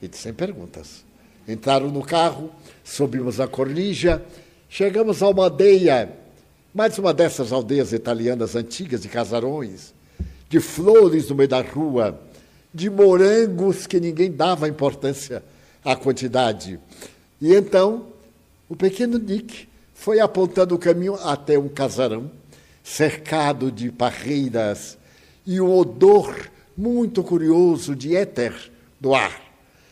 [0.00, 1.04] E sem perguntas.
[1.46, 2.50] Entraram no carro,
[2.84, 4.22] subimos a cornija,
[4.68, 6.12] chegamos a uma aldeia
[6.74, 9.94] Mais uma dessas aldeias italianas antigas de casarões,
[10.48, 12.20] de flores no meio da rua,
[12.72, 15.42] de morangos que ninguém dava importância
[15.82, 16.78] à quantidade.
[17.40, 18.06] E então,
[18.68, 22.30] o pequeno Nick foi apontando o caminho até um casarão,
[22.84, 24.98] cercado de parreiras
[25.48, 26.36] e um odor
[26.76, 28.54] muito curioso de éter
[29.00, 29.40] do ar.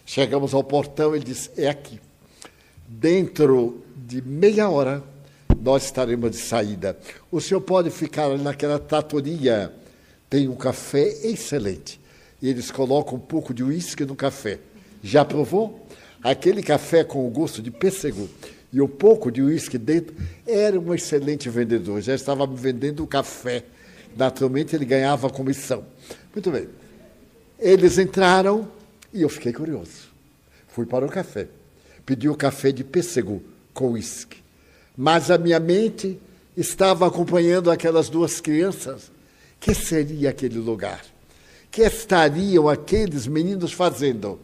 [0.04, 1.98] Chegamos ao portão, ele disse: É aqui.
[2.86, 5.02] Dentro de meia hora,
[5.58, 6.96] nós estaremos de saída.
[7.32, 9.72] O senhor pode ficar naquela tratoria,
[10.28, 11.98] tem um café excelente.
[12.42, 14.58] E eles colocam um pouco de uísque no café.
[15.02, 15.86] Já provou?
[16.22, 18.28] Aquele café com o gosto de pêssego
[18.70, 20.14] e um pouco de uísque dentro,
[20.46, 22.02] era um excelente vendedor.
[22.02, 23.64] Já estava me vendendo o café.
[24.16, 25.84] Naturalmente, ele ganhava comissão.
[26.34, 26.68] Muito bem.
[27.58, 28.68] Eles entraram
[29.12, 30.08] e eu fiquei curioso.
[30.68, 31.48] Fui para o café.
[32.04, 33.42] Pedi o café de pêssego
[33.74, 34.38] com uísque.
[34.96, 36.18] Mas a minha mente
[36.56, 39.10] estava acompanhando aquelas duas crianças.
[39.60, 41.04] Que seria aquele lugar?
[41.70, 44.38] Que estariam aqueles meninos fazendo?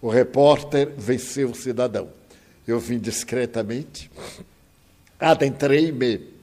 [0.00, 2.10] O repórter venceu o cidadão.
[2.66, 4.10] Eu vim discretamente,
[5.20, 6.33] adentrei-me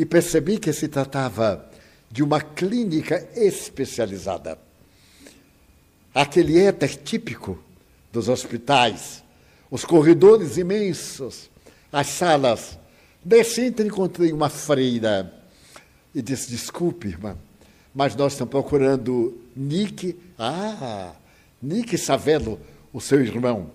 [0.00, 1.70] e percebi que se tratava
[2.10, 4.58] de uma clínica especializada.
[6.14, 7.62] Aquele éter típico
[8.10, 9.22] dos hospitais,
[9.70, 11.50] os corredores imensos,
[11.92, 12.78] as salas.
[13.22, 15.30] Desci e encontrei uma freira
[16.14, 17.36] e disse: Desculpe, irmã,
[17.94, 20.18] mas nós estamos procurando Nick.
[20.38, 21.12] Ah,
[21.60, 22.58] Nick Savelo,
[22.90, 23.70] o seu irmão.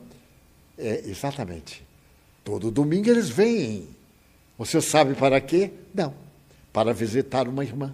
[0.75, 1.85] É, exatamente.
[2.43, 3.94] Todo domingo eles vêm.
[4.57, 5.71] Você sabe para quê?
[5.93, 6.13] Não.
[6.71, 7.93] Para visitar uma irmã.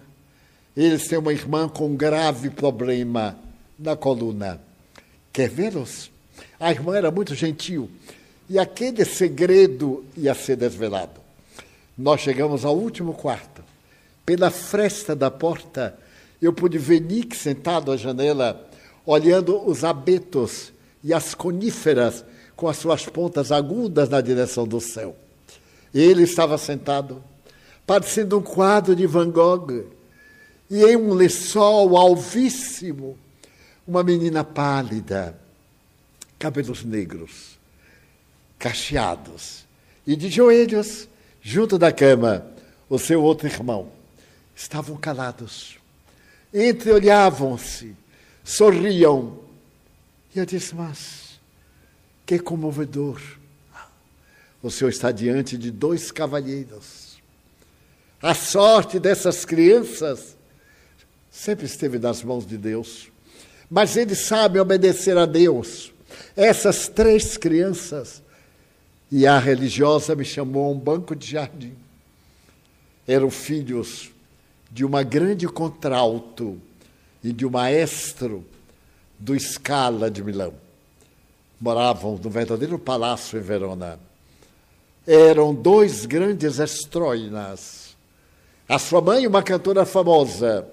[0.76, 3.36] Eles têm uma irmã com um grave problema
[3.78, 4.60] na coluna.
[5.32, 6.10] Quer vê-los?
[6.58, 7.90] A irmã era muito gentil.
[8.48, 11.20] E aquele segredo ia ser desvelado.
[11.96, 13.62] Nós chegamos ao último quarto.
[14.24, 15.98] Pela fresta da porta,
[16.40, 18.68] eu pude ver Nick sentado à janela,
[19.04, 20.72] olhando os abetos
[21.02, 22.24] e as coníferas
[22.54, 25.16] com as suas pontas agudas na direção do céu.
[25.94, 27.22] Ele estava sentado,
[27.86, 29.86] parecendo um quadro de Van Gogh,
[30.70, 33.18] e em um lençol alvíssimo,
[33.86, 35.38] uma menina pálida,
[36.38, 37.58] cabelos negros,
[38.58, 39.66] cacheados,
[40.06, 41.08] e de joelhos,
[41.42, 42.46] junto da cama,
[42.88, 43.90] o seu outro irmão.
[44.54, 45.78] Estavam calados,
[46.52, 47.94] entreolhavam-se,
[48.42, 49.38] sorriam.
[50.34, 51.40] E eu disse, mas
[52.24, 53.20] que comovedor.
[54.62, 57.20] O Senhor está diante de dois cavalheiros.
[58.20, 60.36] A sorte dessas crianças
[61.30, 63.08] sempre esteve nas mãos de Deus.
[63.68, 65.92] Mas eles sabem obedecer a Deus.
[66.36, 68.22] Essas três crianças,
[69.10, 71.74] e a religiosa me chamou a um banco de jardim.
[73.06, 74.10] Eram filhos
[74.70, 76.60] de uma grande contralto
[77.24, 78.44] e de um maestro
[79.18, 80.54] do Scala de Milão
[81.62, 83.96] moravam no verdadeiro palácio em Verona.
[85.06, 87.96] Eram dois grandes estroinas.
[88.68, 90.66] A sua mãe, uma cantora famosa,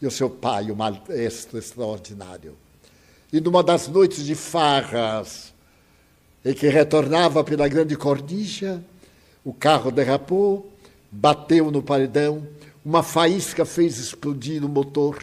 [0.00, 2.56] e o seu pai, um maestro extraordinário.
[3.32, 5.52] E numa das noites de farras,
[6.44, 8.82] em que retornava pela grande cornija,
[9.44, 10.72] o carro derrapou,
[11.10, 12.46] bateu no paredão,
[12.84, 15.22] uma faísca fez explodir o motor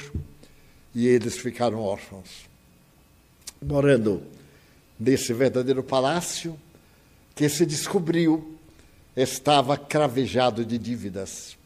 [0.93, 2.45] e eles ficaram órfãos.
[3.61, 4.21] Morando
[4.99, 6.57] desse verdadeiro palácio,
[7.35, 8.57] que se descobriu
[9.15, 11.57] estava cravejado de dívidas.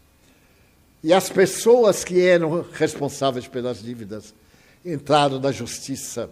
[1.03, 4.34] E as pessoas que eram responsáveis pelas dívidas
[4.84, 6.30] entraram na justiça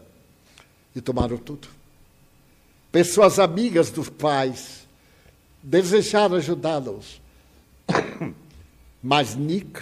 [0.96, 1.68] e tomaram tudo.
[2.92, 4.88] Pessoas amigas dos pais
[5.62, 7.22] desejaram ajudá-los,
[9.02, 9.82] mas Nick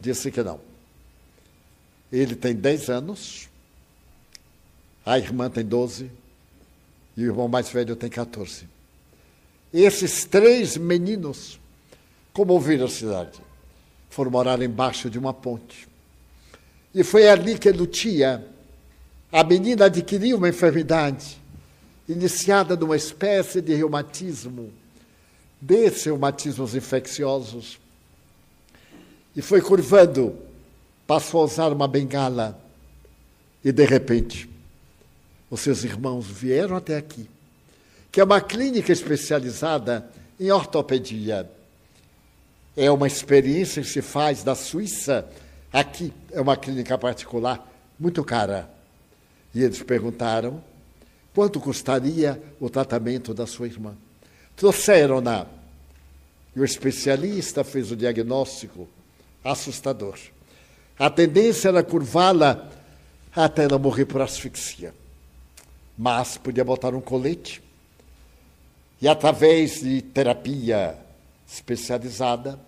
[0.00, 0.60] disse que não.
[2.10, 3.48] Ele tem 10 anos,
[5.04, 6.10] a irmã tem 12
[7.16, 8.73] e o irmão mais velho tem 14.
[9.74, 11.58] Esses três meninos
[12.32, 13.40] comoveram a cidade.
[14.08, 15.88] Foram morar embaixo de uma ponte.
[16.94, 18.46] E foi ali que Lutia,
[19.32, 21.42] a menina adquiriu uma enfermidade,
[22.08, 24.72] iniciada numa espécie de reumatismo,
[25.60, 27.80] desses reumatismos infecciosos,
[29.34, 30.38] e foi curvando,
[31.04, 32.56] passou a usar uma bengala,
[33.64, 34.48] e de repente
[35.50, 37.28] os seus irmãos vieram até aqui,
[38.14, 40.08] que é uma clínica especializada
[40.38, 41.50] em ortopedia.
[42.76, 45.28] É uma experiência que se faz da Suíça.
[45.72, 48.70] Aqui é uma clínica particular muito cara.
[49.52, 50.62] E eles perguntaram
[51.34, 53.96] quanto custaria o tratamento da sua irmã.
[54.54, 55.46] Trouxeram-na
[56.54, 58.88] E o especialista fez o diagnóstico
[59.42, 60.20] assustador.
[60.96, 62.70] A tendência era curvá-la
[63.34, 64.94] até ela morrer por asfixia.
[65.98, 67.63] Mas podia botar um colete
[69.04, 70.96] e, através de terapia
[71.46, 72.58] especializada,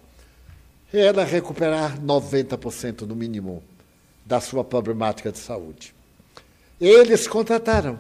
[0.93, 3.63] ela recuperar 90% no mínimo
[4.23, 5.95] da sua problemática de saúde.
[6.79, 7.99] Eles contrataram.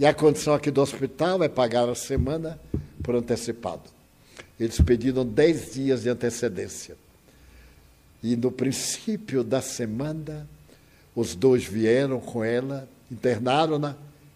[0.00, 2.58] E a condição aqui do hospital é pagar a semana
[3.04, 3.88] por antecipado.
[4.58, 6.96] Eles pediram 10 dias de antecedência.
[8.20, 10.44] E no princípio da semana,
[11.14, 13.94] os dois vieram com ela, internaram-na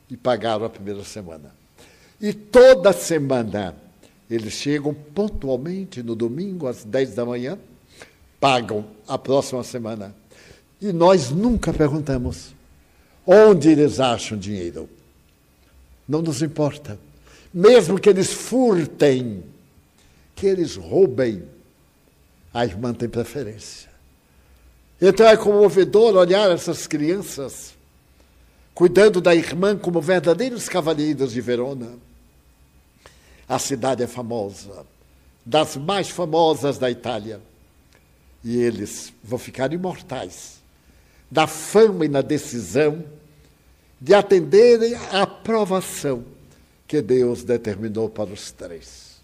[0.09, 1.56] e pagaram a primeira semana.
[2.21, 3.75] E toda semana
[4.31, 7.59] eles chegam pontualmente no domingo, às 10 da manhã,
[8.41, 10.15] pagam a próxima semana.
[10.81, 12.55] E nós nunca perguntamos
[13.27, 14.89] onde eles acham dinheiro.
[16.09, 16.99] Não nos importa.
[17.53, 19.43] Mesmo que eles furtem,
[20.35, 21.43] que eles roubem,
[22.53, 23.91] a irmã tem preferência.
[25.01, 27.75] Então é comovedor olhar essas crianças
[28.75, 32.06] cuidando da irmã como verdadeiros cavalheiros de Verona.
[33.49, 34.87] A cidade é famosa,
[35.45, 37.41] das mais famosas da Itália.
[38.43, 40.57] E eles vão ficar imortais
[41.31, 43.05] da fama e na decisão
[44.01, 46.25] de atenderem à aprovação
[46.87, 49.17] que Deus determinou para os três.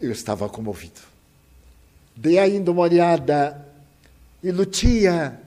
[0.00, 1.00] Eu estava comovido.
[2.16, 3.66] Dei ainda uma olhada
[4.42, 5.38] e Lucia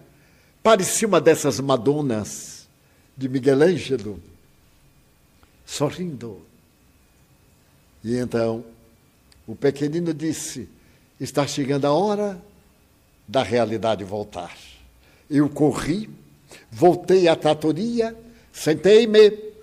[0.61, 2.67] parecia uma dessas Madonas
[3.17, 4.21] de Miguel Ângelo,
[5.65, 6.41] sorrindo.
[8.03, 8.63] E então
[9.47, 10.67] o pequenino disse:
[11.19, 12.41] Está chegando a hora
[13.27, 14.55] da realidade voltar.
[15.29, 16.09] Eu corri,
[16.71, 18.15] voltei à tratoria,
[18.51, 19.53] sentei-me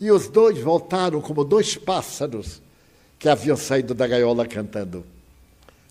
[0.00, 2.60] e os dois voltaram como dois pássaros
[3.18, 5.04] que haviam saído da gaiola cantando.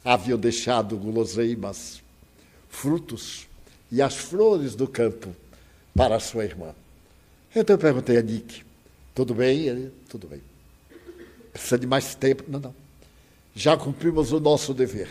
[0.04, 2.02] Haviam deixado guloseimas,
[2.70, 3.48] frutos
[3.92, 5.36] e as flores do campo
[5.96, 6.74] para a sua irmã.
[7.56, 8.64] Então eu perguntei a Nick:
[9.16, 9.68] tudo bem?
[9.68, 10.51] Ele, tudo bem.
[11.52, 12.44] Precisa de mais tempo?
[12.48, 12.76] Não, não.
[13.54, 15.10] Já cumprimos o nosso dever.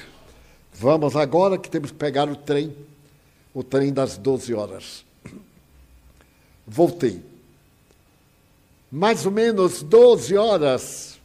[0.72, 2.74] Vamos agora que temos que pegar o trem
[3.54, 5.04] o trem das 12 horas.
[6.66, 7.22] Voltei.
[8.90, 11.18] Mais ou menos 12 horas,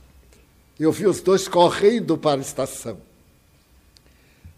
[0.80, 2.98] eu vi os dois correndo para a estação.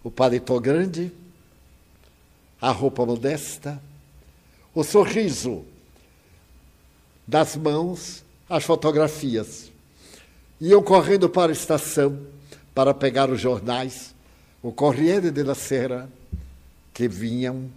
[0.04, 1.12] O paletó grande,
[2.60, 3.82] a roupa modesta,
[4.74, 5.66] o sorriso
[7.26, 9.67] das mãos, as fotografias.
[10.60, 12.26] Iam correndo para a estação
[12.74, 14.16] para pegar os jornais,
[14.62, 16.10] o Corriere della Sera,
[16.94, 17.70] que vinham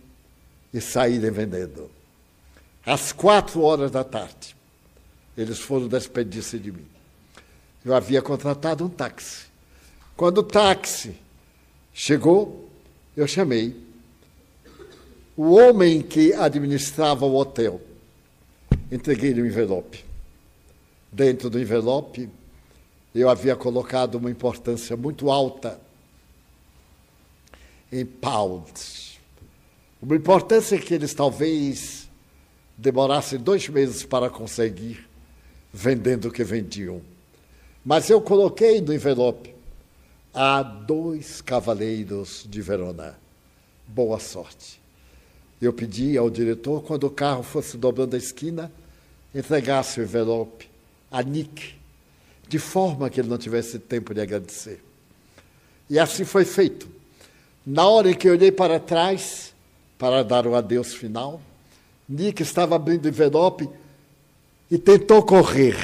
[0.73, 1.91] e saírem vendendo.
[2.85, 4.57] Às quatro horas da tarde,
[5.37, 6.87] eles foram despedir-se de mim.
[7.85, 9.47] Eu havia contratado um táxi.
[10.17, 11.15] Quando o táxi
[11.93, 12.71] chegou,
[13.17, 13.77] eu chamei
[15.37, 17.81] o homem que administrava o hotel.
[18.91, 20.05] Entreguei-lhe um envelope.
[21.13, 22.29] Dentro do envelope,
[23.15, 25.81] eu havia colocado uma importância muito alta
[27.91, 29.11] em pounds
[30.03, 32.09] uma importância que eles talvez
[32.77, 35.07] demorassem dois meses para conseguir,
[35.71, 37.03] vendendo o que vendiam.
[37.85, 39.55] Mas eu coloquei no envelope
[40.33, 43.19] a dois cavaleiros de Verona.
[43.87, 44.81] Boa sorte.
[45.61, 48.73] Eu pedi ao diretor, quando o carro fosse dobrando a esquina,
[49.35, 50.71] entregasse o envelope
[51.11, 51.75] a Nick,
[52.51, 54.83] de forma que ele não tivesse tempo de agradecer.
[55.89, 56.89] E assim foi feito.
[57.65, 59.55] Na hora em que eu olhei para trás,
[59.97, 61.41] para dar o adeus final.
[62.09, 63.69] Nick estava abrindo o envelope
[64.69, 65.77] e tentou correr,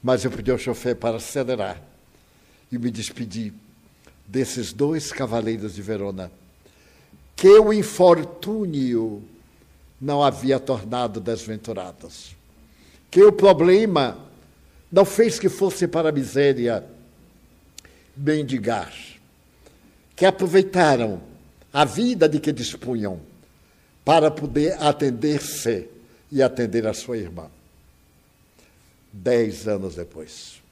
[0.00, 1.82] mas eu pedi ao chofer para acelerar
[2.70, 3.52] e me despedi
[4.26, 6.30] desses dois cavaleiros de Verona,
[7.34, 9.24] que o infortúnio
[10.00, 12.36] não havia tornado desventurados,
[13.10, 14.18] que o problema
[14.90, 16.84] não fez que fosse para a miséria
[18.16, 18.92] mendigar,
[20.14, 21.20] que aproveitaram
[21.72, 23.20] a vida de que dispunham
[24.04, 25.88] para poder atender-se
[26.30, 27.50] e atender a sua irmã.
[29.12, 30.62] Dez anos depois.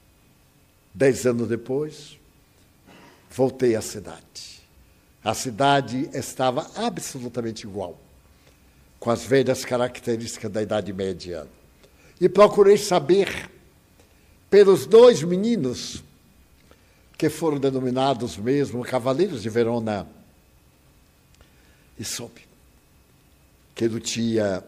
[0.94, 2.18] Dez anos depois,
[3.30, 4.60] voltei à cidade.
[5.24, 7.98] A cidade estava absolutamente igual,
[8.98, 11.46] com as velhas características da Idade Média.
[12.20, 13.48] E procurei saber,
[14.52, 16.04] pelos dois meninos,
[17.16, 20.06] que foram denominados mesmo Cavaleiros de Verona,
[21.98, 22.42] e soube
[23.74, 24.62] que Lutia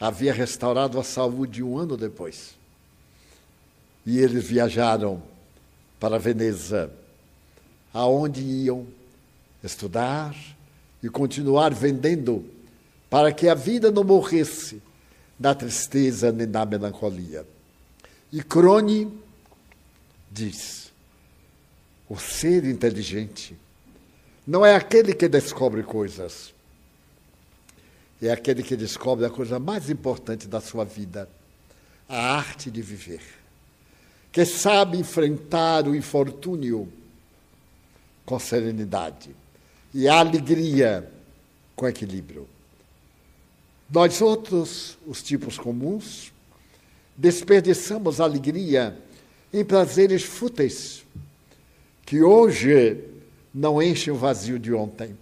[0.00, 2.56] havia restaurado a saúde um ano depois.
[4.04, 5.22] E eles viajaram
[6.00, 6.90] para Veneza,
[7.94, 8.84] aonde iam
[9.62, 10.34] estudar
[11.00, 12.44] e continuar vendendo,
[13.08, 14.82] para que a vida não morresse
[15.38, 17.46] na tristeza nem na melancolia.
[18.32, 19.10] E Crone
[20.30, 20.92] diz:
[22.08, 23.56] o ser inteligente
[24.46, 26.54] não é aquele que descobre coisas,
[28.20, 31.28] é aquele que descobre a coisa mais importante da sua vida,
[32.08, 33.22] a arte de viver,
[34.32, 36.90] que sabe enfrentar o infortúnio
[38.24, 39.34] com serenidade
[39.94, 41.10] e a alegria
[41.74, 42.46] com equilíbrio.
[43.90, 46.30] Nós outros, os tipos comuns,
[47.18, 48.96] desperdiçamos alegria
[49.52, 51.04] em prazeres fúteis,
[52.06, 52.96] que hoje
[53.52, 55.18] não enchem o vazio de ontem,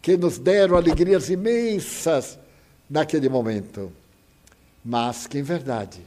[0.00, 2.38] que nos deram alegrias imensas
[2.88, 3.92] naquele momento,
[4.82, 6.00] mas que, em verdade,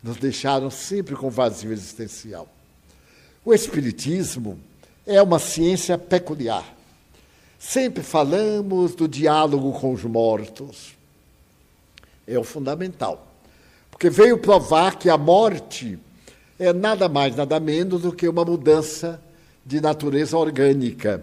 [0.00, 2.48] nos deixaram sempre com vazio existencial.
[3.44, 4.58] O Espiritismo
[5.04, 6.64] é uma ciência peculiar.
[7.58, 10.94] Sempre falamos do diálogo com os mortos.
[12.26, 13.33] É o fundamental.
[13.94, 15.96] Porque veio provar que a morte
[16.58, 19.22] é nada mais, nada menos do que uma mudança
[19.64, 21.22] de natureza orgânica.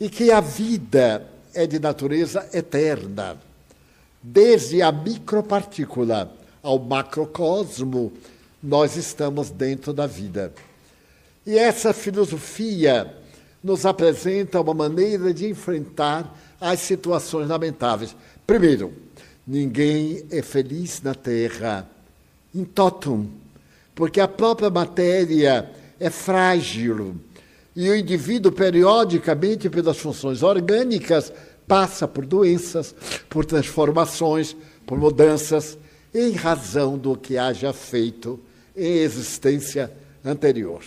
[0.00, 3.36] E que a vida é de natureza eterna.
[4.22, 8.10] Desde a micropartícula ao macrocosmo,
[8.62, 10.54] nós estamos dentro da vida.
[11.46, 13.14] E essa filosofia
[13.62, 18.16] nos apresenta uma maneira de enfrentar as situações lamentáveis.
[18.46, 18.94] Primeiro,
[19.50, 21.84] ninguém é feliz na Terra,
[22.54, 23.26] in totum,
[23.96, 27.16] porque a própria matéria é frágil.
[27.74, 31.32] E o indivíduo, periodicamente, pelas funções orgânicas,
[31.66, 32.94] passa por doenças,
[33.28, 35.76] por transformações, por mudanças,
[36.14, 38.38] em razão do que haja feito
[38.76, 39.90] em existência
[40.24, 40.82] anterior.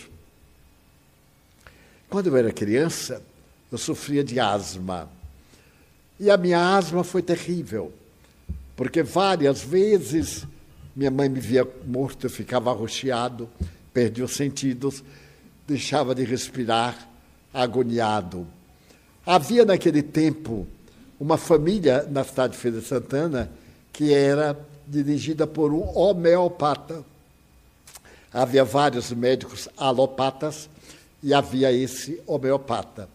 [2.08, 3.20] Quando eu era criança,
[3.70, 5.08] eu sofria de asma.
[6.18, 7.92] E a minha asma foi terrível,
[8.76, 10.46] porque várias vezes
[10.94, 13.48] minha mãe me via morto, eu ficava arroxeado,
[13.92, 15.02] perdi os sentidos,
[15.66, 17.08] deixava de respirar,
[17.52, 18.46] agoniado.
[19.26, 20.66] Havia naquele tempo
[21.18, 23.50] uma família na cidade de Feira de Santana
[23.92, 24.56] que era
[24.86, 27.04] dirigida por um homeopata.
[28.32, 30.68] Havia vários médicos alopatas
[31.22, 33.08] e havia esse homeopata.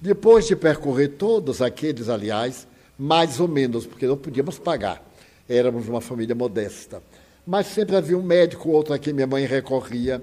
[0.00, 2.66] Depois de percorrer todos aqueles, aliás,
[2.98, 5.02] mais ou menos, porque não podíamos pagar,
[5.48, 7.02] éramos uma família modesta.
[7.46, 10.22] Mas sempre havia um médico, outro a quem minha mãe recorria,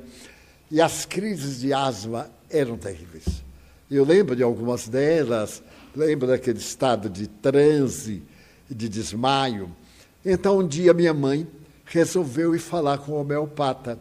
[0.69, 3.43] e as crises de asma eram terríveis.
[3.89, 5.61] Eu lembro de algumas delas,
[5.95, 8.23] lembro daquele estado de transe,
[8.69, 9.69] de desmaio.
[10.25, 11.45] Então, um dia, minha mãe
[11.85, 13.99] resolveu ir falar com o homeopata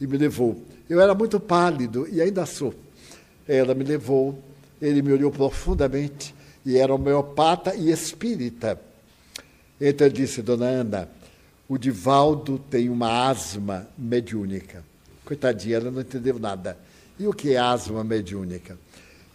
[0.00, 0.62] e me levou.
[0.88, 2.72] Eu era muito pálido e ainda sou.
[3.48, 4.38] Ela me levou,
[4.80, 6.34] ele me olhou profundamente
[6.64, 8.80] e era homeopata e espírita.
[9.80, 11.08] Então ele disse, dona Ana,
[11.68, 14.84] o Divaldo tem uma asma mediúnica.
[15.24, 16.76] Coitadinha, ela não entendeu nada.
[17.18, 18.78] E o que é asma mediúnica?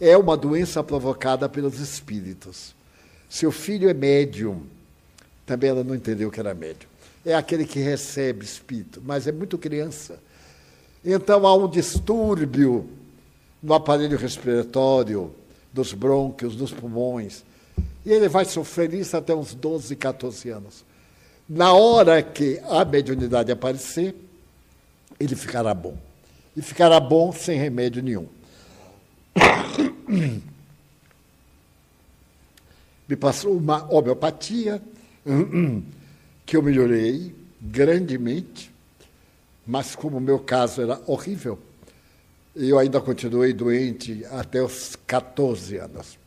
[0.00, 2.74] É uma doença provocada pelos espíritos.
[3.28, 4.62] Seu filho é médium.
[5.44, 6.88] Também ela não entendeu que era médium.
[7.24, 10.18] É aquele que recebe espírito, mas é muito criança.
[11.04, 12.88] Então há um distúrbio
[13.62, 15.34] no aparelho respiratório,
[15.78, 17.44] dos brônquios, dos pulmões.
[18.04, 20.84] E ele vai sofrer isso até uns 12, 14 anos.
[21.48, 24.12] Na hora que a mediunidade aparecer,
[25.20, 25.96] ele ficará bom.
[26.56, 28.26] E ficará bom sem remédio nenhum.
[33.08, 34.82] Me passou uma homeopatia
[36.44, 38.70] que eu melhorei grandemente,
[39.64, 41.56] mas como o meu caso era horrível,
[42.58, 46.18] eu ainda continuei doente até os 14 anos.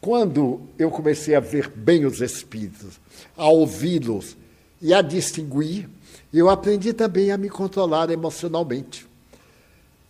[0.00, 2.98] Quando eu comecei a ver bem os espíritos,
[3.36, 4.36] a ouvi-los
[4.80, 5.88] e a distinguir,
[6.32, 9.06] eu aprendi também a me controlar emocionalmente.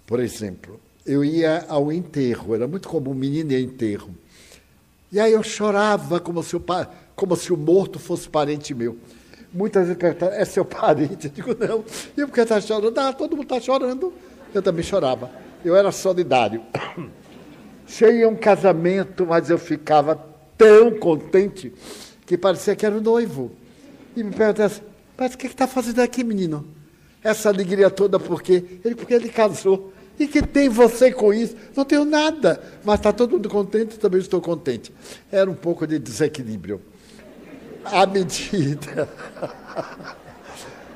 [0.06, 4.14] Por exemplo, eu ia ao enterro, era muito comum menino ir enterro.
[5.10, 6.62] E aí eu chorava como se o,
[7.14, 8.96] como se o morto fosse parente meu.
[9.52, 11.26] Muitas vezes perguntavam, é seu parente?
[11.26, 11.84] Eu digo, não.
[12.16, 12.98] E por que está chorando?
[12.98, 14.12] Ah, todo mundo está chorando.
[14.54, 15.30] Eu também chorava.
[15.64, 16.62] Eu era solidário.
[17.86, 20.18] Cheguei a um casamento, mas eu ficava
[20.56, 21.72] tão contente
[22.24, 23.50] que parecia que era o noivo.
[24.16, 24.82] E me perguntava assim,
[25.18, 26.66] mas o que está fazendo aqui, menino?
[27.22, 28.64] Essa alegria toda por quê?
[28.84, 29.92] Ele, porque ele casou.
[30.18, 31.56] E que tem você com isso?
[31.74, 34.92] Não tenho nada, mas está todo mundo contente, também estou contente.
[35.32, 36.80] Era um pouco de desequilíbrio.
[37.84, 39.08] À medida.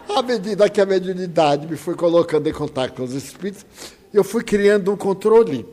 [0.09, 3.65] À medida que a mediunidade me foi colocando em contato com os espíritos,
[4.13, 5.67] eu fui criando um controle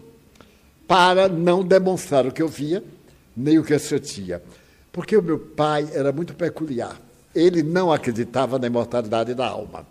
[0.88, 2.84] para não demonstrar o que eu via,
[3.36, 4.44] nem o que eu sentia.
[4.92, 7.00] Porque o meu pai era muito peculiar.
[7.34, 9.86] Ele não acreditava na imortalidade da alma.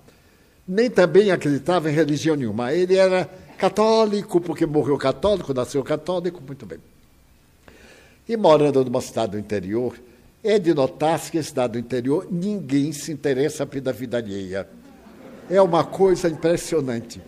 [0.66, 2.72] Nem também acreditava em religião nenhuma.
[2.72, 3.28] Ele era
[3.58, 6.78] católico, porque morreu católico, nasceu católico, muito bem.
[8.28, 9.94] E morando numa cidade do interior,
[10.44, 14.68] é de notar-se que, cidade do interior, ninguém se interessa pela vida alheia.
[15.48, 17.20] É uma coisa impressionante.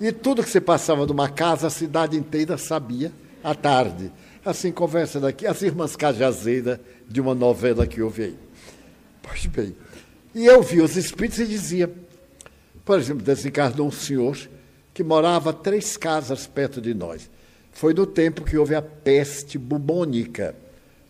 [0.00, 3.12] E tudo que se passava numa casa, a cidade inteira sabia
[3.42, 4.12] à tarde.
[4.44, 8.38] Assim, conversa daqui, as irmãs Cajazeiras, de uma novela que houve aí.
[9.20, 9.74] Pois bem,
[10.32, 11.92] e eu vi os espíritos e dizia,
[12.84, 14.38] por exemplo, desencarnou um senhor
[14.94, 17.28] que morava três casas perto de nós.
[17.72, 20.54] Foi no tempo que houve a peste bubônica,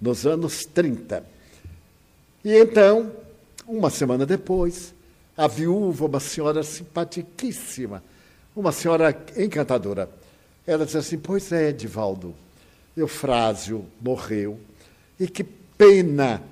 [0.00, 1.24] nos anos 30.
[2.44, 3.12] E então,
[3.66, 4.94] uma semana depois,
[5.36, 8.02] a viúva, uma senhora simpaticíssima,
[8.54, 10.08] uma senhora encantadora,
[10.66, 12.34] ela disse assim: Pois é, Edivaldo,
[12.96, 14.58] Eufrásio morreu,
[15.18, 16.42] e que pena!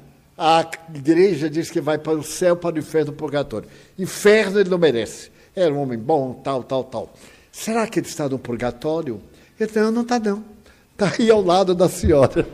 [0.41, 0.65] A
[0.95, 3.69] igreja diz que vai para o céu, para o inferno, para o purgatório.
[3.99, 5.33] Inferno ele não merece.
[5.55, 7.13] Era um homem bom, tal, tal, tal.
[7.51, 9.21] Será que ele está no purgatório?
[9.59, 10.45] Ele disse, não, não está não.
[10.93, 12.47] Está aí ao lado da senhora.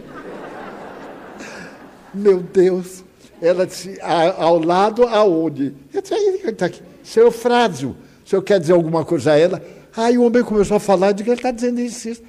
[2.14, 3.03] Meu Deus.
[3.44, 5.74] Ela disse, ao lado aonde?
[5.92, 6.82] Eu disse, aí está aqui.
[7.02, 9.62] Seu Frásio, o senhor quer dizer alguma coisa a ela?
[9.94, 12.22] Aí o homem começou a falar, de que ele está dizendo isso, isso.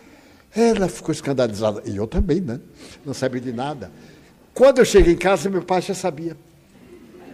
[0.53, 1.81] Ela ficou escandalizada.
[1.85, 2.59] E eu também, né?
[3.05, 3.91] Não sabia de nada.
[4.53, 6.35] Quando eu cheguei em casa, meu pai já sabia.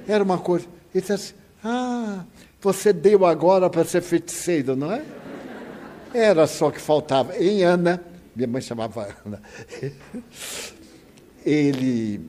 [0.08, 0.66] Era uma coisa.
[0.94, 2.24] Ele disse assim: Ah,
[2.62, 5.04] você deu agora para ser feiticeiro, não é?
[6.14, 7.36] Era só que faltava.
[7.38, 8.02] Em Ana,
[8.36, 9.42] minha mãe chamava Ana,
[11.46, 12.22] ele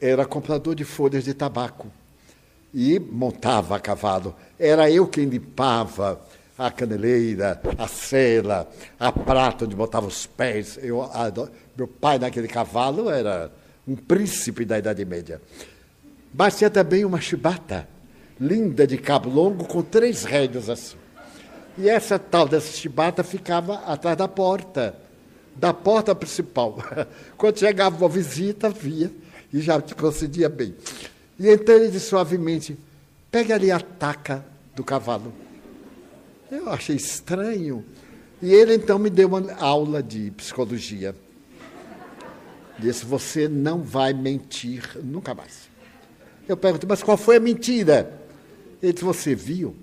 [0.00, 1.88] era comprador de folhas de tabaco
[2.72, 4.34] e montava a cavalo.
[4.58, 6.20] Era eu quem limpava
[6.56, 8.68] a caneleira, a cela,
[8.98, 10.78] a prata onde botava os pés.
[10.82, 11.32] Eu, a,
[11.76, 13.50] meu pai naquele cavalo era
[13.86, 15.40] um príncipe da Idade Média.
[16.32, 17.88] Mas tinha também uma chibata,
[18.40, 20.96] linda de cabo longo, com três rédeas assim.
[21.76, 24.96] E essa tal dessa chibata ficava atrás da porta,
[25.54, 26.78] da porta principal.
[27.38, 29.10] Quando chegava uma visita, via
[29.52, 30.74] e já te procedia bem.
[31.38, 32.76] E então ele disse suavemente:
[33.30, 34.44] pegue ali a taca
[34.74, 35.32] do cavalo.
[36.50, 37.84] Eu achei estranho.
[38.40, 41.14] E ele então me deu uma aula de psicologia.
[42.78, 45.68] Disse: Você não vai mentir nunca mais.
[46.48, 48.20] Eu perguntei: Mas qual foi a mentira?
[48.82, 49.74] Ele disse: Você viu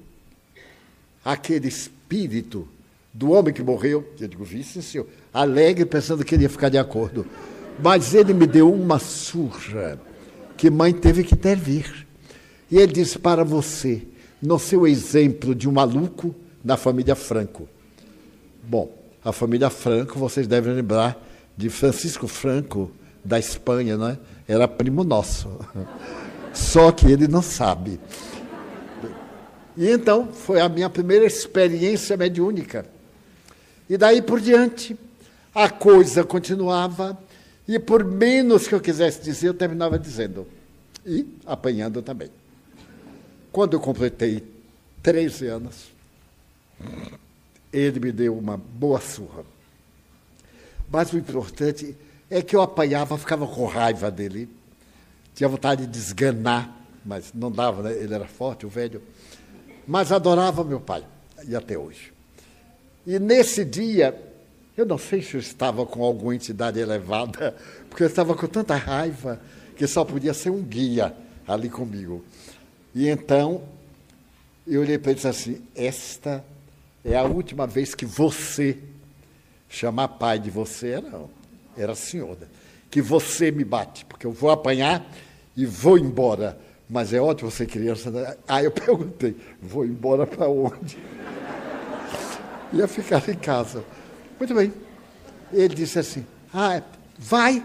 [1.23, 2.67] aquele espírito
[3.13, 4.07] do homem que morreu?
[4.19, 5.07] Eu digo: Vi, sim, senhor.
[5.33, 7.25] Alegre, pensando que ele ia ficar de acordo.
[7.81, 9.99] Mas ele me deu uma surra
[10.57, 12.05] que mãe teve que intervir.
[12.71, 14.03] E ele disse para você,
[14.41, 17.67] no seu exemplo de um maluco da família Franco.
[18.63, 18.91] Bom,
[19.23, 21.21] a família Franco, vocês devem lembrar
[21.55, 22.91] de Francisco Franco,
[23.23, 24.17] da Espanha, não é?
[24.47, 25.49] Era primo nosso.
[26.53, 27.99] Só que ele não sabe.
[29.77, 32.85] E então foi a minha primeira experiência mediúnica.
[33.89, 34.97] E daí por diante,
[35.53, 37.17] a coisa continuava
[37.67, 40.47] e por menos que eu quisesse dizer, eu terminava dizendo.
[41.05, 42.29] E apanhando também.
[43.51, 44.43] Quando eu completei
[45.01, 45.91] 13 anos,
[47.71, 49.43] ele me deu uma boa surra.
[50.89, 51.95] Mas o importante
[52.29, 54.49] é que eu apanhava, ficava com raiva dele.
[55.33, 57.93] Tinha vontade de desganar, mas não dava, né?
[57.93, 59.01] ele era forte, o velho.
[59.87, 61.03] Mas adorava meu pai,
[61.47, 62.13] e até hoje.
[63.05, 64.17] E nesse dia,
[64.77, 67.55] eu não sei se eu estava com alguma entidade elevada,
[67.89, 69.39] porque eu estava com tanta raiva
[69.75, 71.15] que só podia ser um guia
[71.47, 72.23] ali comigo.
[72.93, 73.63] E então
[74.67, 76.43] eu olhei para ele e disse assim: Esta
[77.03, 78.77] é a última vez que você
[79.69, 81.29] chamar pai de você, não,
[81.77, 82.47] era senhor, né?
[82.89, 85.05] que você me bate, porque eu vou apanhar
[85.55, 86.57] e vou embora.
[86.89, 88.11] Mas é ótimo você criança.
[88.11, 88.37] Né?
[88.47, 90.97] Aí eu perguntei: Vou embora para onde?
[92.71, 93.83] Ia ficar em casa.
[94.39, 94.73] Muito bem.
[95.51, 96.81] Ele disse assim: Ah,
[97.17, 97.63] vai,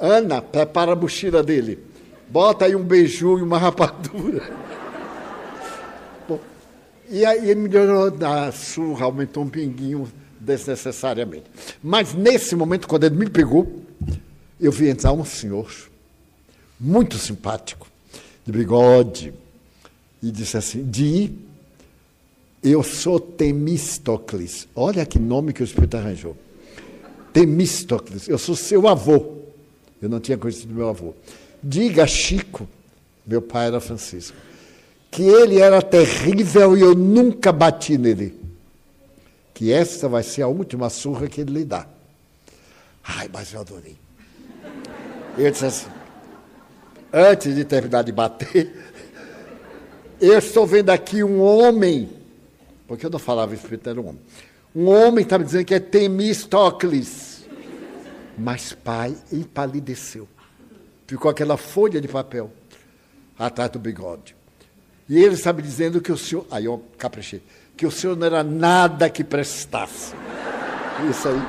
[0.00, 1.78] Ana, prepara a mochila dele.
[2.28, 4.42] Bota aí um beiju e uma rapadura.
[6.28, 6.40] Bom,
[7.08, 10.10] e aí ele melhorou da surra, aumentou um pinguinho
[10.40, 11.44] desnecessariamente.
[11.82, 13.82] Mas nesse momento, quando ele me pegou,
[14.60, 15.70] eu vi entrar um senhor,
[16.78, 17.86] muito simpático,
[18.44, 19.34] de bigode,
[20.22, 21.36] e disse assim: Di,
[22.62, 24.68] eu sou Temístocles.
[24.74, 26.36] Olha que nome que o Espírito arranjou.
[27.32, 29.38] Temístocles, eu sou seu avô.
[30.00, 31.14] Eu não tinha conhecido meu avô.
[31.62, 32.68] Diga Chico,
[33.26, 34.36] meu pai era Francisco,
[35.10, 38.40] que ele era terrível e eu nunca bati nele.
[39.54, 41.86] Que essa vai ser a última surra que ele lhe dá.
[43.04, 43.96] Ai, mas eu adorei.
[45.38, 45.86] Eu disse assim,
[47.12, 48.74] antes de terminar de bater,
[50.20, 52.08] eu estou vendo aqui um homem,
[52.86, 54.20] porque eu não falava espírito, era um homem.
[54.74, 57.46] Um homem está me dizendo que é Temístocles.
[58.36, 60.26] Mas pai empalideceu.
[61.06, 62.50] Ficou aquela folha de papel
[63.38, 64.34] atrás do bigode.
[65.08, 66.46] E ele estava dizendo que o senhor.
[66.50, 67.42] Aí eu caprichei.
[67.76, 70.14] Que o senhor não era nada que prestasse.
[71.10, 71.42] Isso aí.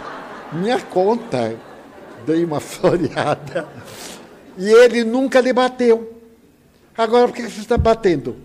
[0.51, 1.57] Minha conta.
[2.25, 3.67] Dei uma floreada.
[4.57, 6.13] E ele nunca lhe bateu.
[6.97, 8.35] Agora, por que você está batendo?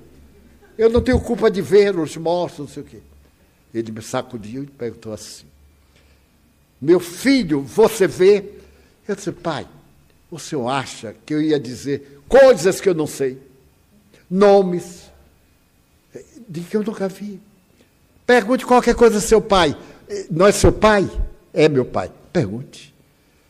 [0.79, 2.99] Eu não tenho culpa de ver os mortos, não sei o quê.
[3.75, 5.45] Ele me sacudiu e perguntou assim:
[6.81, 8.45] Meu filho, você vê?
[9.07, 9.67] Eu disse, pai,
[10.31, 13.39] o senhor acha que eu ia dizer coisas que eu não sei?
[14.31, 15.11] Nomes,
[16.49, 17.41] de que eu nunca vi.
[18.25, 19.77] Pergunte qualquer coisa ao seu pai.
[20.31, 21.11] Não é seu pai?
[21.53, 22.13] É meu pai.
[22.33, 22.95] Pergunte.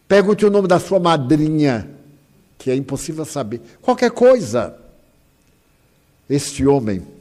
[0.07, 1.91] Pergunte o nome da sua madrinha,
[2.57, 3.61] que é impossível saber.
[3.83, 4.79] Qualquer coisa.
[6.31, 7.18] Este homem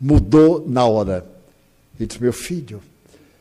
[0.00, 1.26] mudou na hora.
[1.98, 2.82] Ele disse: Meu filho,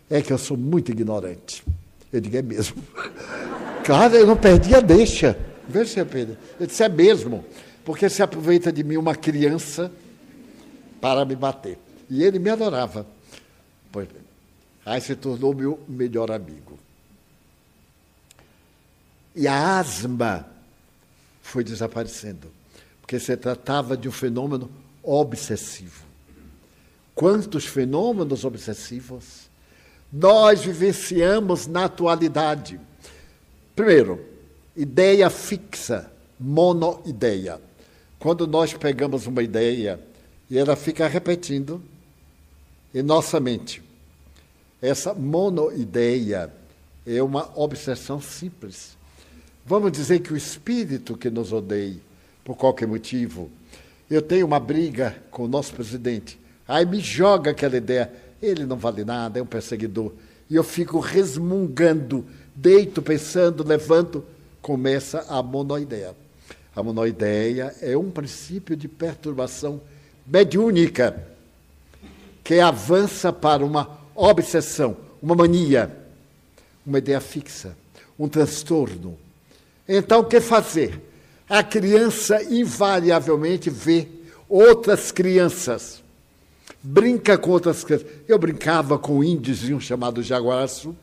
[0.09, 1.63] é que eu sou muito ignorante.
[2.11, 2.83] Eu digo: É mesmo.
[3.85, 5.37] claro, eu não perdi a deixa.
[5.67, 6.37] Veja se Pedro.
[6.59, 7.45] Ele disse: É mesmo.
[7.85, 9.91] Porque se aproveita de mim uma criança
[10.99, 11.77] para me bater.
[12.09, 13.07] E ele me adorava.
[13.91, 14.21] Pois bem.
[14.85, 16.77] Aí se tornou meu melhor amigo.
[19.35, 20.45] E a asma
[21.41, 22.51] foi desaparecendo,
[22.99, 24.69] porque se tratava de um fenômeno
[25.01, 26.08] obsessivo.
[27.19, 29.49] Quantos fenômenos obsessivos
[30.09, 32.79] nós vivenciamos na atualidade?
[33.75, 34.25] Primeiro,
[34.73, 36.09] ideia fixa,
[36.39, 37.59] monoideia.
[38.17, 39.99] Quando nós pegamos uma ideia
[40.49, 41.83] e ela fica repetindo
[42.95, 43.83] em nossa mente.
[44.81, 46.49] Essa monoideia
[47.05, 48.95] é uma obsessão simples.
[49.65, 51.99] Vamos dizer que o espírito que nos odeia,
[52.45, 53.51] por qualquer motivo,
[54.09, 56.38] eu tenho uma briga com o nosso presidente,
[56.69, 60.13] aí me joga aquela ideia, ele não vale nada, é um perseguidor,
[60.47, 62.23] e eu fico resmungando,
[62.55, 64.23] deito, pensando, levanto,
[64.61, 66.15] começa a monoideia.
[66.75, 69.81] A monoideia é um princípio de perturbação
[70.25, 71.27] mediúnica,
[72.43, 75.91] que avança para uma obsessão, uma mania,
[76.85, 77.75] uma ideia fixa,
[78.17, 79.17] um transtorno.
[79.87, 81.01] Então, o que fazer?
[81.49, 84.07] A criança invariavelmente vê
[84.47, 86.03] outras crianças,
[86.81, 88.07] brinca com outras crianças.
[88.27, 90.95] Eu brincava com um índiozinho chamado Jaguaraçu,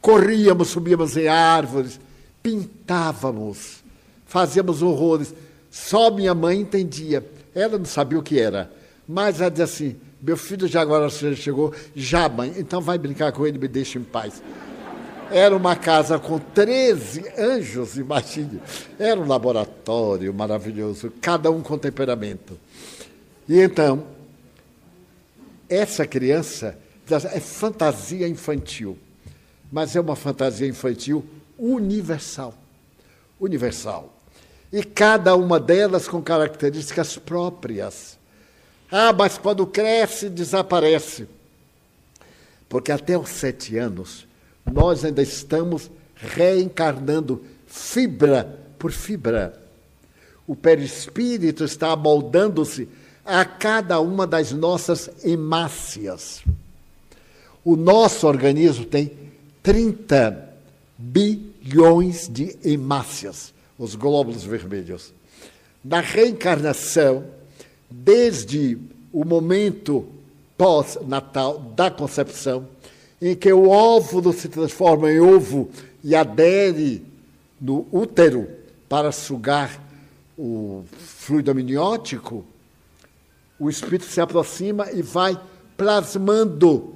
[0.00, 2.00] corríamos, subíamos em árvores,
[2.42, 3.82] pintávamos,
[4.26, 5.34] fazíamos horrores.
[5.70, 7.24] Só minha mãe entendia.
[7.54, 8.70] Ela não sabia o que era,
[9.06, 13.46] mas ela dizia assim: meu filho já agora chegou, já mãe, então vai brincar com
[13.46, 14.42] ele, me deixa em paz.
[15.30, 18.60] Era uma casa com 13 anjos, imagine.
[18.98, 22.58] Era um laboratório maravilhoso, cada um com temperamento.
[23.46, 24.04] E então,
[25.68, 26.78] essa criança
[27.32, 28.98] é fantasia infantil,
[29.70, 31.24] mas é uma fantasia infantil
[31.58, 32.54] universal.
[33.40, 34.18] Universal
[34.72, 38.18] e cada uma delas com características próprias.
[38.90, 41.26] Ah, mas quando cresce, desaparece.
[42.68, 44.26] Porque até os sete anos,
[44.70, 49.58] nós ainda estamos reencarnando fibra por fibra.
[50.46, 52.88] O perispírito está amoldando-se
[53.28, 56.42] a cada uma das nossas hemácias.
[57.62, 59.12] O nosso organismo tem
[59.62, 60.48] 30
[60.96, 65.12] bilhões de hemácias os glóbulos vermelhos.
[65.84, 67.24] Na reencarnação,
[67.88, 68.76] desde
[69.12, 70.06] o momento
[70.56, 72.66] pós-natal da concepção,
[73.22, 75.70] em que o óvulo se transforma em ovo
[76.02, 77.04] e adere
[77.60, 78.48] no útero
[78.88, 79.80] para sugar
[80.36, 82.44] o fluido amniótico,
[83.58, 85.38] o espírito se aproxima e vai
[85.76, 86.94] plasmando,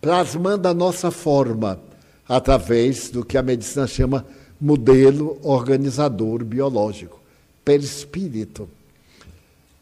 [0.00, 1.80] plasmando a nossa forma,
[2.28, 4.26] através do que a medicina chama
[4.60, 7.20] modelo organizador biológico,
[7.64, 8.68] perispírito.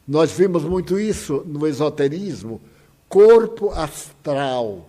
[0.07, 2.61] Nós vimos muito isso no esoterismo,
[3.09, 4.87] corpo astral.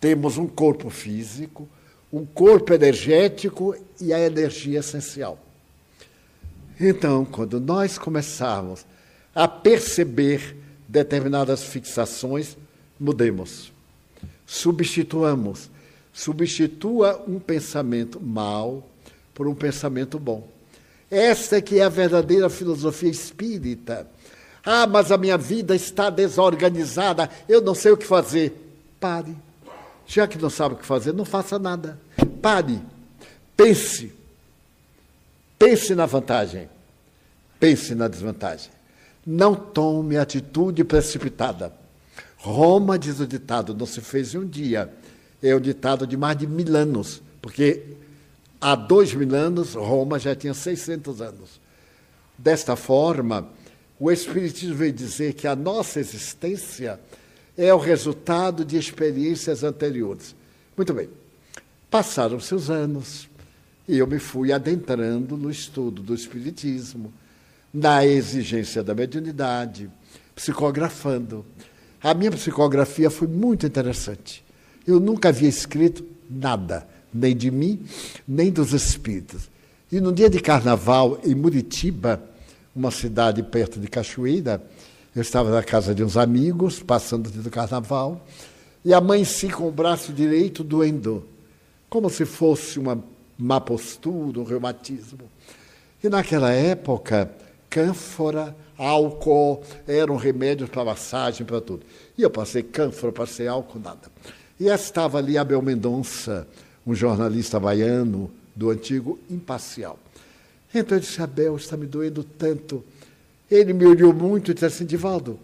[0.00, 1.68] Temos um corpo físico,
[2.12, 5.38] um corpo energético e a energia essencial.
[6.78, 8.84] Então, quando nós começarmos
[9.34, 10.56] a perceber
[10.88, 12.56] determinadas fixações,
[12.98, 13.72] mudemos,
[14.46, 15.70] substituamos
[16.12, 18.86] Substitua um pensamento mau
[19.32, 20.46] por um pensamento bom.
[21.10, 24.06] Esta é que é a verdadeira filosofia espírita.
[24.64, 28.52] Ah, mas a minha vida está desorganizada, eu não sei o que fazer.
[29.00, 29.34] Pare.
[30.06, 31.98] Já que não sabe o que fazer, não faça nada.
[32.40, 32.80] Pare.
[33.56, 34.12] Pense.
[35.58, 36.68] Pense na vantagem.
[37.58, 38.70] Pense na desvantagem.
[39.24, 41.72] Não tome atitude precipitada.
[42.36, 44.92] Roma, diz o ditado, não se fez em um dia.
[45.40, 47.82] É o ditado de mais de mil anos, porque
[48.60, 51.60] há dois mil anos Roma já tinha 600 anos.
[52.36, 53.48] Desta forma,
[53.98, 56.98] o Espiritismo veio dizer que a nossa existência
[57.56, 60.34] é o resultado de experiências anteriores.
[60.76, 61.08] Muito bem.
[61.90, 63.28] Passaram-se os anos
[63.86, 67.12] e eu me fui adentrando no estudo do Espiritismo,
[67.72, 69.90] na exigência da mediunidade,
[70.34, 71.44] psicografando.
[72.02, 74.44] A minha psicografia foi muito interessante.
[74.86, 77.84] Eu nunca havia escrito nada, nem de mim,
[78.26, 79.48] nem dos espíritos.
[79.90, 82.22] E no dia de carnaval, em Muritiba,
[82.74, 84.62] uma cidade perto de Cachoeira,
[85.14, 88.26] eu estava na casa de uns amigos, passando do carnaval,
[88.84, 91.24] e a mãe si com o braço direito doendo,
[91.88, 93.02] como se fosse uma
[93.38, 95.30] má postura, um reumatismo.
[96.02, 97.30] E naquela época,
[97.72, 101.86] cânfora, álcool eram remédios para massagem, para tudo.
[102.18, 104.12] E eu passei cânfora, passei álcool, nada.
[104.60, 106.46] E estava ali Abel Mendonça,
[106.86, 109.98] um jornalista baiano do antigo Imparcial.
[110.74, 112.84] Então eu disse, Abel, está me doendo tanto.
[113.50, 115.40] Ele me olhou muito e disse assim, Divaldo,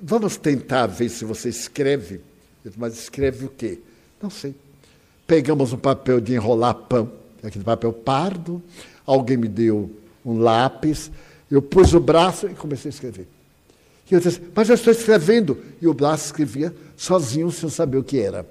[0.00, 2.20] vamos tentar ver se você escreve.
[2.64, 3.80] Eu disse, mas escreve o quê?
[4.22, 4.54] Não sei.
[5.26, 7.10] Pegamos um papel de enrolar pão,
[7.42, 8.62] aquele papel pardo,
[9.04, 9.90] alguém me deu
[10.26, 11.10] um lápis,
[11.50, 13.26] eu pus o braço e comecei a escrever.
[14.10, 15.62] E eu disse, mas eu estou escrevendo.
[15.80, 18.44] E o braço escrevia sozinho, sem saber o que era.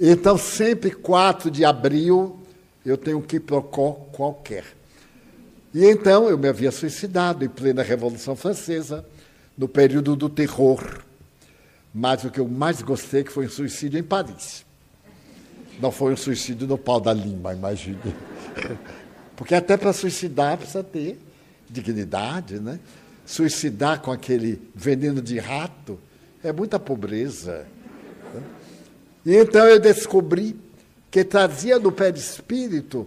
[0.00, 2.38] Então, sempre 4 de abril,
[2.84, 4.77] eu tenho um quiprocó qualquer.
[5.74, 9.04] E então eu me havia suicidado em plena Revolução Francesa,
[9.56, 11.02] no período do terror.
[11.92, 14.64] Mas o que eu mais gostei que foi um suicídio em Paris.
[15.80, 17.98] Não foi um suicídio no pau da Lima, imagine.
[19.36, 21.18] Porque até para suicidar precisa ter
[21.68, 22.80] dignidade, né?
[23.24, 25.98] Suicidar com aquele veneno de rato
[26.42, 27.66] é muita pobreza.
[29.24, 30.56] E então eu descobri
[31.10, 33.06] que trazia no perispírito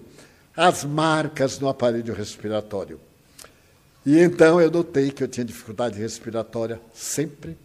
[0.56, 3.00] as marcas no aparelho respiratório.
[4.06, 7.58] E então eu notei que eu tinha dificuldade respiratória sempre.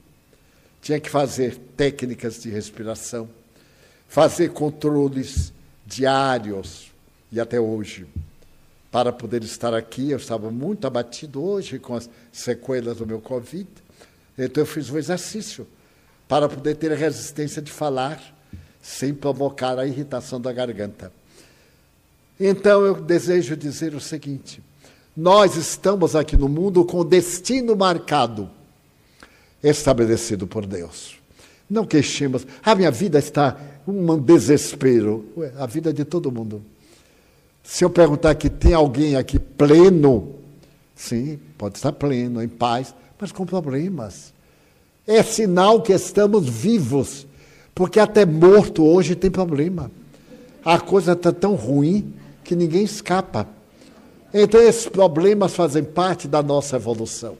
[0.82, 3.28] Tinha que fazer técnicas de respiração,
[4.06, 5.52] fazer controles
[5.84, 6.92] diários
[7.32, 8.06] e até hoje.
[8.92, 13.68] Para poder estar aqui, eu estava muito abatido hoje com as sequelas do meu Covid.
[14.38, 15.66] Então eu fiz um exercício
[16.28, 18.20] para poder ter a resistência de falar
[18.80, 21.12] sem provocar a irritação da garganta.
[22.38, 24.62] Então eu desejo dizer o seguinte:
[25.16, 28.50] nós estamos aqui no mundo com destino marcado,
[29.62, 31.16] estabelecido por Deus.
[31.68, 33.58] Não queixemos, a minha vida está
[33.88, 35.24] um desespero.
[35.36, 36.62] Ué, a vida é de todo mundo.
[37.64, 40.34] Se eu perguntar que tem alguém aqui pleno,
[40.94, 44.32] sim, pode estar pleno, em paz, mas com problemas.
[45.06, 47.26] É sinal que estamos vivos,
[47.74, 49.90] porque até morto hoje tem problema.
[50.64, 52.12] A coisa está tão ruim
[52.46, 53.48] que ninguém escapa.
[54.32, 57.36] Então, esses problemas fazem parte da nossa evolução.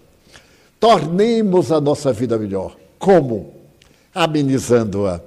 [0.80, 2.76] Tornemos a nossa vida melhor.
[2.98, 3.54] Como?
[4.14, 5.20] Amenizando-a,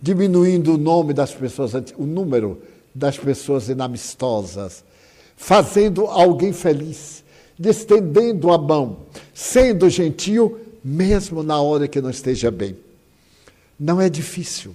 [0.00, 2.62] diminuindo o nome das pessoas, o número
[2.94, 4.84] das pessoas inamistosas,
[5.36, 7.24] fazendo alguém feliz,
[7.58, 8.98] estendendo a mão,
[9.34, 12.76] sendo gentil, mesmo na hora que não esteja bem.
[13.78, 14.74] Não é difícil.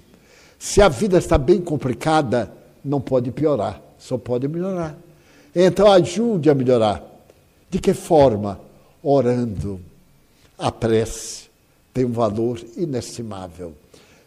[0.57, 2.51] Se a vida está bem complicada,
[2.83, 4.97] não pode piorar, só pode melhorar.
[5.53, 7.03] Então ajude a melhorar.
[7.69, 8.59] De que forma?
[9.03, 9.79] Orando.
[10.57, 11.49] A prece
[11.93, 13.73] tem um valor inestimável.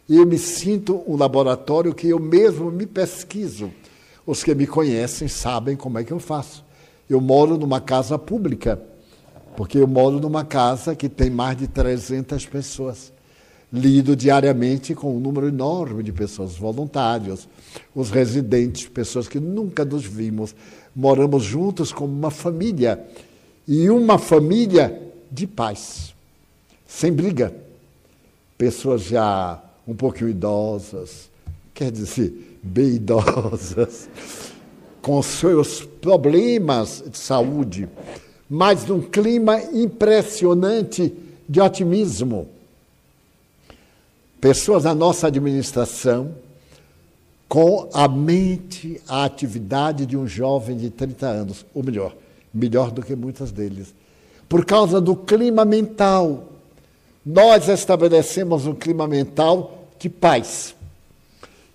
[0.09, 3.71] E eu me sinto um laboratório que eu mesmo me pesquiso.
[4.27, 6.65] Os que me conhecem sabem como é que eu faço.
[7.09, 8.81] Eu moro numa casa pública,
[9.57, 13.12] porque eu moro numa casa que tem mais de 300 pessoas.
[13.73, 17.49] Lido diariamente com um número enorme de pessoas, voluntários,
[17.95, 20.55] os residentes, pessoas que nunca nos vimos.
[20.95, 23.03] Moramos juntos como uma família.
[23.67, 25.01] E uma família
[25.31, 26.15] de paz,
[26.87, 27.55] sem briga.
[28.59, 31.31] Pessoas já um pouquinho idosas,
[31.73, 34.09] quer dizer, bem idosas,
[35.01, 37.89] com seus problemas de saúde,
[38.49, 41.13] mas num clima impressionante
[41.49, 42.49] de otimismo.
[44.43, 46.35] Pessoas da nossa administração
[47.49, 52.13] com a mente, a atividade de um jovem de 30 anos, ou melhor,
[52.53, 53.95] melhor do que muitas deles.
[54.49, 56.49] Por causa do clima mental.
[57.25, 60.75] Nós estabelecemos um clima mental de paz.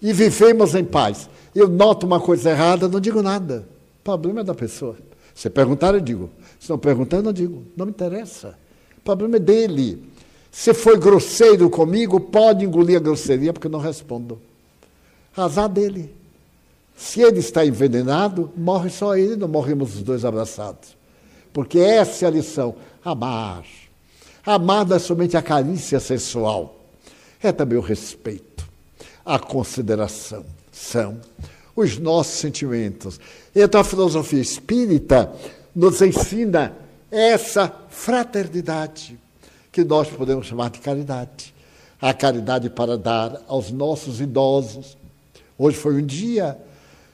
[0.01, 1.29] E vivemos em paz.
[1.55, 3.65] Eu noto uma coisa errada, não digo nada.
[4.01, 4.97] O problema é da pessoa.
[5.33, 6.29] Se perguntar, eu digo.
[6.59, 7.63] Se não perguntar, eu não digo.
[7.77, 8.57] Não me interessa.
[8.97, 10.16] O problema é dele.
[10.57, 14.41] Se foi grosseiro comigo, pode engolir a grosseria, porque eu não respondo.
[15.35, 16.11] Azar dele.
[16.95, 20.97] Se ele está envenenado, morre só ele, não morremos os dois abraçados.
[21.53, 23.65] Porque essa é a lição: amar.
[24.43, 26.75] Amar não é somente a carícia sensual,
[27.39, 28.67] é também o respeito,
[29.23, 31.21] a consideração, são
[31.75, 33.19] os nossos sentimentos.
[33.55, 35.31] Então a filosofia espírita
[35.75, 36.75] nos ensina
[37.11, 39.19] essa fraternidade,
[39.77, 41.53] que nós podemos chamar de caridade.
[42.01, 44.97] A caridade para dar aos nossos idosos.
[45.55, 46.57] Hoje foi um dia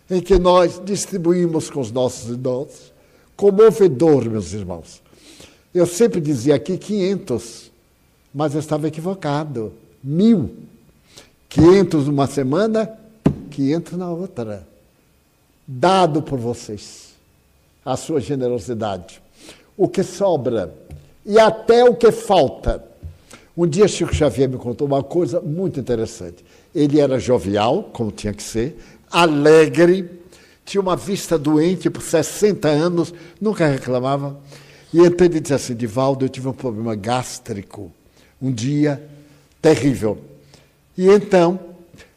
[0.09, 2.93] em que nós distribuímos com os nossos idosos.
[3.35, 5.01] Comovedor, meus irmãos.
[5.73, 7.69] Eu sempre dizia aqui 500,
[8.33, 9.73] mas eu estava equivocado.
[10.01, 10.55] Mil.
[11.49, 12.97] 500 numa semana,
[13.51, 14.65] 500 na outra.
[15.67, 17.09] Dado por vocês,
[17.83, 19.21] a sua generosidade.
[19.75, 20.73] O que sobra
[21.25, 22.83] e até o que falta.
[23.55, 26.43] Um dia Chico Xavier me contou uma coisa muito interessante.
[26.73, 28.77] Ele era jovial, como tinha que ser,
[29.11, 30.09] alegre,
[30.65, 34.39] tinha uma vista doente por 60 anos, nunca reclamava.
[34.93, 37.91] E então ele disse assim: Divaldo, eu tive um problema gástrico
[38.41, 39.01] um dia
[39.61, 40.17] terrível.
[40.97, 41.59] E então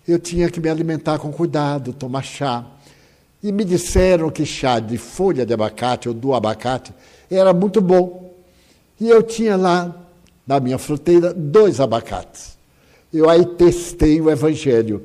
[0.07, 2.67] eu tinha que me alimentar com cuidado, tomar chá.
[3.43, 6.93] E me disseram que chá de folha de abacate ou do abacate
[7.31, 8.26] era muito bom.
[9.01, 9.95] E eu tinha lá,
[10.47, 12.57] na minha fruteira, dois abacates.
[13.13, 15.03] Eu aí testei o evangelho.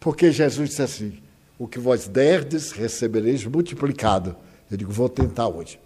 [0.00, 1.18] Porque Jesus disse assim:
[1.58, 4.36] o que vós derdes, recebereis multiplicado.
[4.70, 5.78] Eu digo, vou tentar hoje.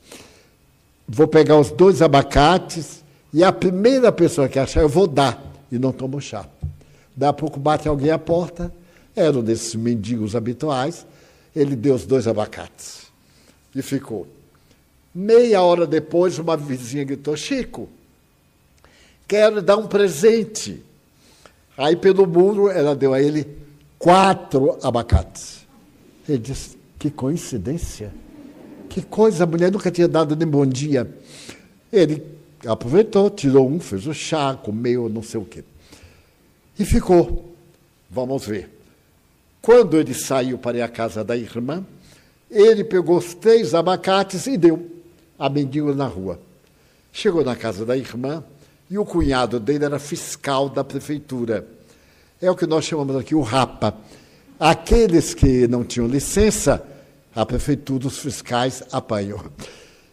[1.09, 3.03] Vou pegar os dois abacates
[3.33, 5.43] e a primeira pessoa que achar, eu vou dar.
[5.71, 6.47] E não tomo chá.
[7.17, 8.73] Daí a pouco bate alguém à porta,
[9.17, 11.07] era um desses mendigos habituais.
[11.55, 13.07] Ele deu os dois abacates.
[13.75, 14.27] E ficou.
[15.15, 17.89] Meia hora depois, uma vizinha gritou: Chico,
[19.29, 20.83] quero dar um presente.
[21.77, 23.47] Aí, pelo muro, ela deu a ele
[23.99, 25.67] quatro abacates.
[26.27, 28.13] Ele disse: Que coincidência.
[28.89, 31.11] Que coisa, a mulher nunca tinha dado nem bom dia.
[31.93, 32.23] Ele
[32.67, 35.65] aproveitou, tirou um, fez o chá, comeu, não sei o quê.
[36.79, 37.55] E ficou.
[38.11, 38.71] Vamos ver.
[39.61, 41.85] Quando ele saiu para ir à casa da irmã,
[42.51, 45.02] ele pegou os três abacates e deu
[45.39, 46.39] a mendigo na rua.
[47.13, 48.43] Chegou na casa da irmã
[48.91, 51.67] e o cunhado dele era fiscal da prefeitura.
[52.41, 53.95] É o que nós chamamos aqui o RAPA.
[54.59, 56.83] Aqueles que não tinham licença,
[57.35, 59.41] a prefeitura, os fiscais apanham.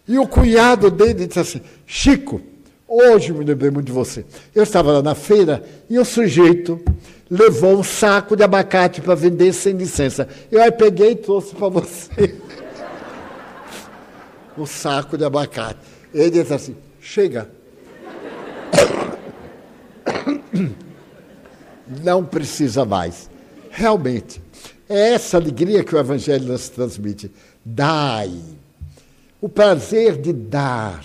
[0.07, 2.41] E o cunhado dele disse assim: Chico,
[2.88, 4.26] hoje me lembrei muito de você.
[4.55, 6.82] Eu estava lá na feira e o sujeito
[7.30, 10.28] levou um saco de abacate para vender sem licença.
[10.51, 12.36] Eu aí peguei e trouxe para você.
[14.62, 15.80] o saco de abacate.
[16.14, 17.49] Ele disse assim: chega.
[22.03, 23.30] não precisa mais.
[23.70, 24.41] Realmente,
[24.88, 27.32] é essa alegria que o Evangelho nos transmite.
[27.64, 28.32] Dai.
[29.41, 31.03] O prazer de dar.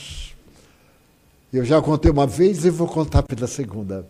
[1.52, 4.06] Eu já contei uma vez e vou contar pela segunda.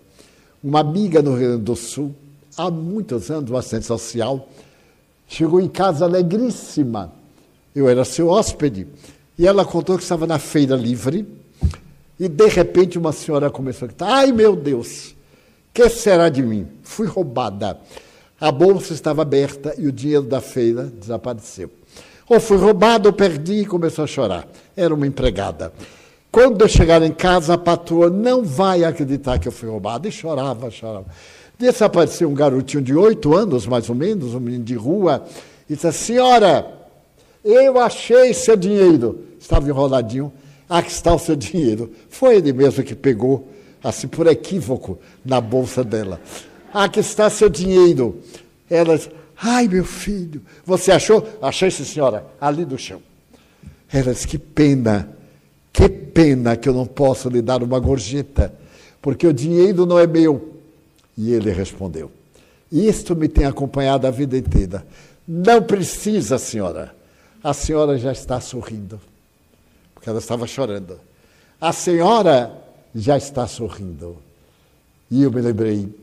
[0.63, 2.15] Uma amiga no Rio Grande do Sul,
[2.57, 4.49] há muitos anos, uma assistente social,
[5.29, 7.13] chegou em casa alegríssima,
[7.75, 8.87] Eu era seu hóspede.
[9.39, 11.27] E ela contou que estava na feira livre
[12.19, 15.15] e de repente uma senhora começou a gritar: Ai meu Deus,
[15.73, 16.69] que será de mim?
[16.83, 17.79] Fui roubada.
[18.41, 21.71] A bolsa estava aberta e o dinheiro da feira desapareceu.
[22.29, 24.47] Ou fui roubada ou perdi e começou a chorar.
[24.77, 25.73] Era uma empregada.
[26.31, 30.09] Quando eu chegar em casa, a patroa não vai acreditar que eu fui roubada.
[30.09, 31.07] E chorava, chorava.
[31.59, 35.25] Desapareceu um garotinho de oito anos, mais ou menos, um menino de rua,
[35.69, 36.67] e disse: Senhora,
[37.45, 39.25] eu achei seu dinheiro.
[39.39, 40.33] Estava enroladinho.
[40.69, 41.93] Aqui está o seu dinheiro.
[42.09, 43.49] Foi ele mesmo que pegou,
[43.83, 46.21] assim por equívoco, na bolsa dela.
[46.73, 48.21] Aqui está seu dinheiro.
[48.69, 51.27] Ela disse: Ai, meu filho, você achou?
[51.43, 53.03] Achei, sim, senhora, ali do chão.
[53.93, 55.09] Ela disse: Que pena,
[55.73, 58.55] que pena que eu não posso lhe dar uma gorjeta,
[59.03, 60.55] porque o dinheiro não é meu.
[61.17, 62.11] E ele respondeu:
[62.73, 64.87] Isto me tem acompanhado a vida inteira.
[65.29, 66.95] Não precisa, senhora.
[67.45, 68.99] A senhora já está sorrindo
[70.05, 71.01] porque ela estava chorando.
[71.59, 72.63] A senhora
[72.95, 74.19] já está sorrindo.
[75.11, 75.95] E eu me lembrei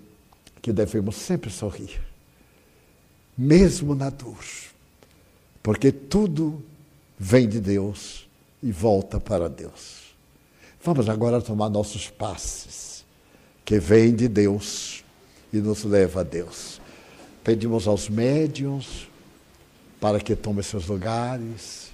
[0.59, 2.01] que devemos sempre sorrir,
[3.37, 4.43] mesmo na dor,
[5.61, 6.63] porque tudo
[7.17, 8.27] vem de Deus
[8.61, 10.15] e volta para Deus.
[10.83, 13.03] Vamos agora tomar nossos passes,
[13.63, 15.03] que vem de Deus
[15.51, 16.81] e nos leva a Deus.
[17.43, 19.07] Pedimos aos médiums
[20.01, 21.91] para que tomem seus lugares.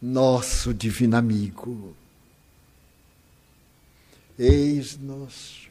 [0.00, 1.94] Nosso divino amigo.
[4.38, 5.68] Eis-nos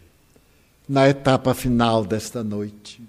[0.87, 3.01] na etapa final desta noite.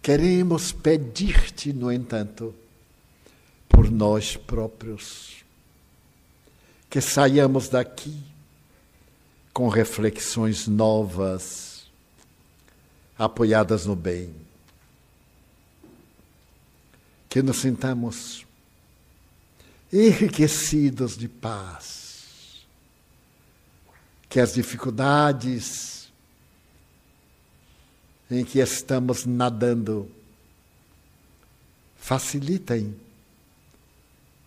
[0.00, 2.54] Queremos pedir-te, no entanto,
[3.68, 5.44] por nós próprios,
[6.88, 8.16] que saiamos daqui
[9.52, 11.86] com reflexões novas,
[13.18, 14.47] apoiadas no bem
[17.28, 18.46] que nos sintamos
[19.92, 22.66] enriquecidos de paz,
[24.28, 26.10] que as dificuldades
[28.30, 30.10] em que estamos nadando
[31.96, 32.94] facilitem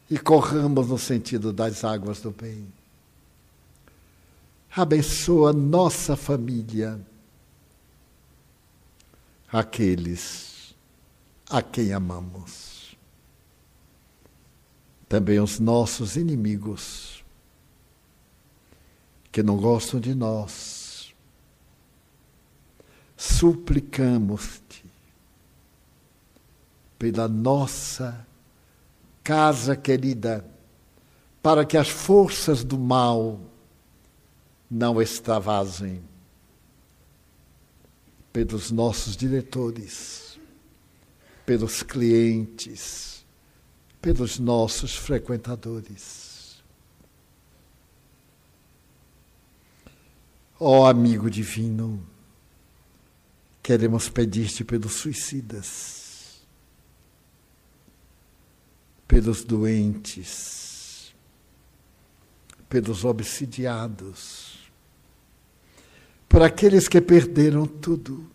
[0.09, 2.67] e corramos no sentido das águas do bem.
[4.75, 6.99] Abençoa nossa família,
[9.51, 10.73] aqueles
[11.49, 12.70] a quem amamos
[15.11, 17.21] também os nossos inimigos,
[19.29, 21.13] que não gostam de nós.
[23.17, 24.85] Suplicamos-te
[26.97, 28.25] pela nossa
[29.21, 30.45] casa querida,
[31.43, 33.37] para que as forças do mal
[34.69, 36.01] não extravasem
[38.31, 40.39] pelos nossos diretores,
[41.45, 43.10] pelos clientes,
[44.01, 46.61] pelos nossos frequentadores.
[50.59, 52.03] Ó oh, amigo divino,
[53.63, 56.41] queremos pedir-te pelos suicidas,
[59.07, 61.13] pelos doentes,
[62.69, 64.69] pelos obsidiados,
[66.29, 68.29] por aqueles que perderam tudo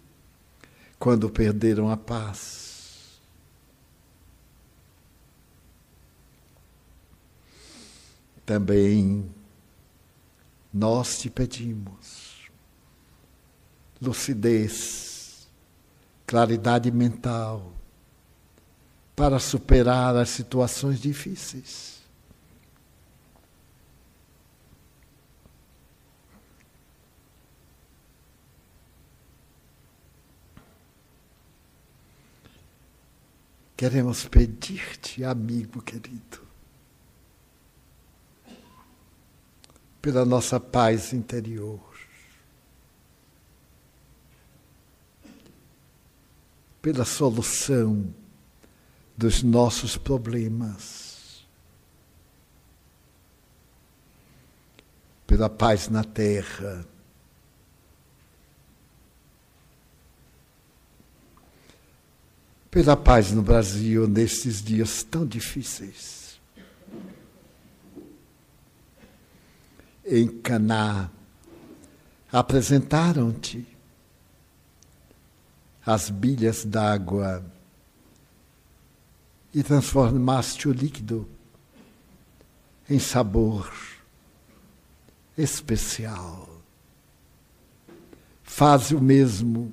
[0.98, 2.65] quando perderam a paz
[8.46, 9.28] também
[10.72, 12.26] nós te pedimos
[14.00, 15.48] lucidez,
[16.26, 17.72] claridade mental
[19.14, 21.96] para superar as situações difíceis.
[33.76, 36.45] Queremos pedir-te, amigo querido,
[40.06, 41.80] pela nossa paz interior.
[46.80, 48.14] Pela solução
[49.16, 51.44] dos nossos problemas.
[55.26, 56.86] Pela paz na terra.
[62.70, 66.25] Pela paz no Brasil nestes dias tão difíceis.
[70.06, 71.10] Em Caná
[72.30, 73.66] apresentaram-te
[75.84, 77.44] as bilhas d'água
[79.52, 81.28] e transformaste o líquido
[82.88, 83.72] em sabor
[85.36, 86.48] especial.
[88.44, 89.72] Faz o mesmo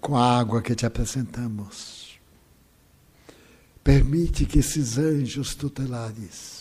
[0.00, 2.18] com a água que te apresentamos.
[3.84, 6.55] Permite que esses anjos tutelares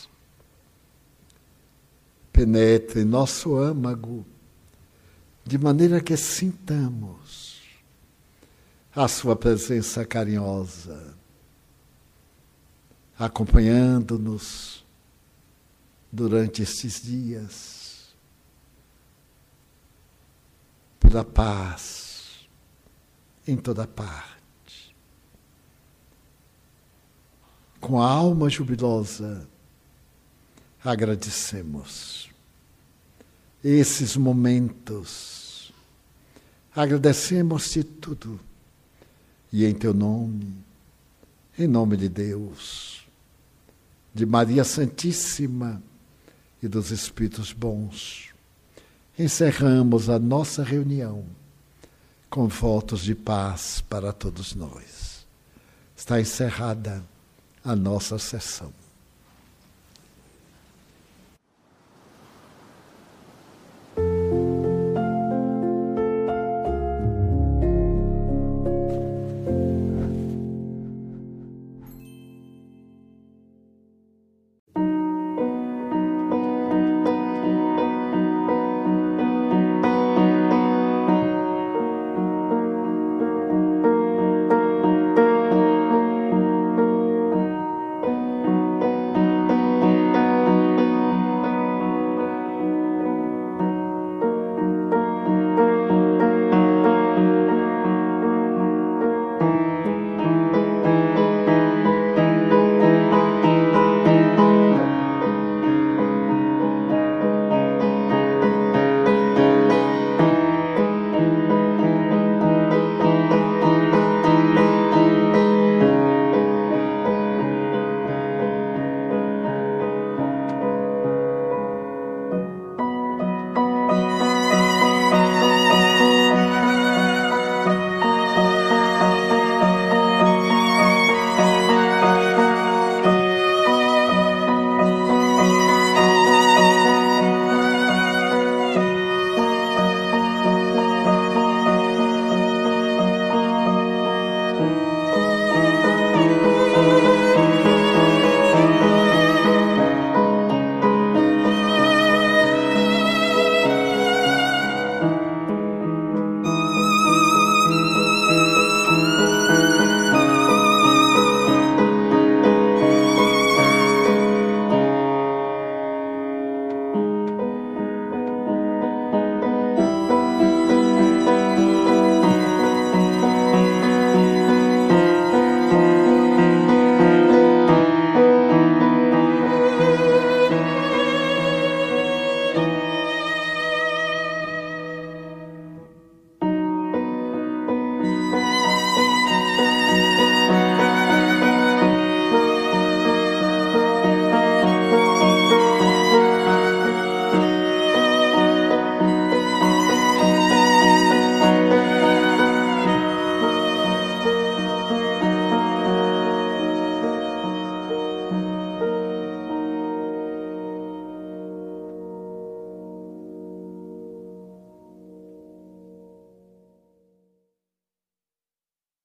[2.35, 4.25] penetrem nosso âmago,
[5.45, 7.61] de maneira que sintamos
[8.93, 11.15] a Sua presença carinhosa,
[13.17, 14.83] acompanhando-nos
[16.11, 18.13] durante estes dias,
[20.99, 22.49] pela paz
[23.47, 24.93] em toda parte.
[27.79, 29.47] Com a alma jubilosa,
[30.85, 32.29] agradecemos
[33.63, 35.73] esses momentos.
[36.75, 38.39] Agradecemos-te tudo.
[39.51, 40.53] E em teu nome,
[41.57, 43.07] em nome de Deus,
[44.13, 45.81] de Maria Santíssima
[46.61, 48.33] e dos Espíritos bons,
[49.17, 51.25] encerramos a nossa reunião
[52.29, 55.25] com votos de paz para todos nós.
[55.95, 57.03] Está encerrada
[57.63, 58.84] a nossa sessão.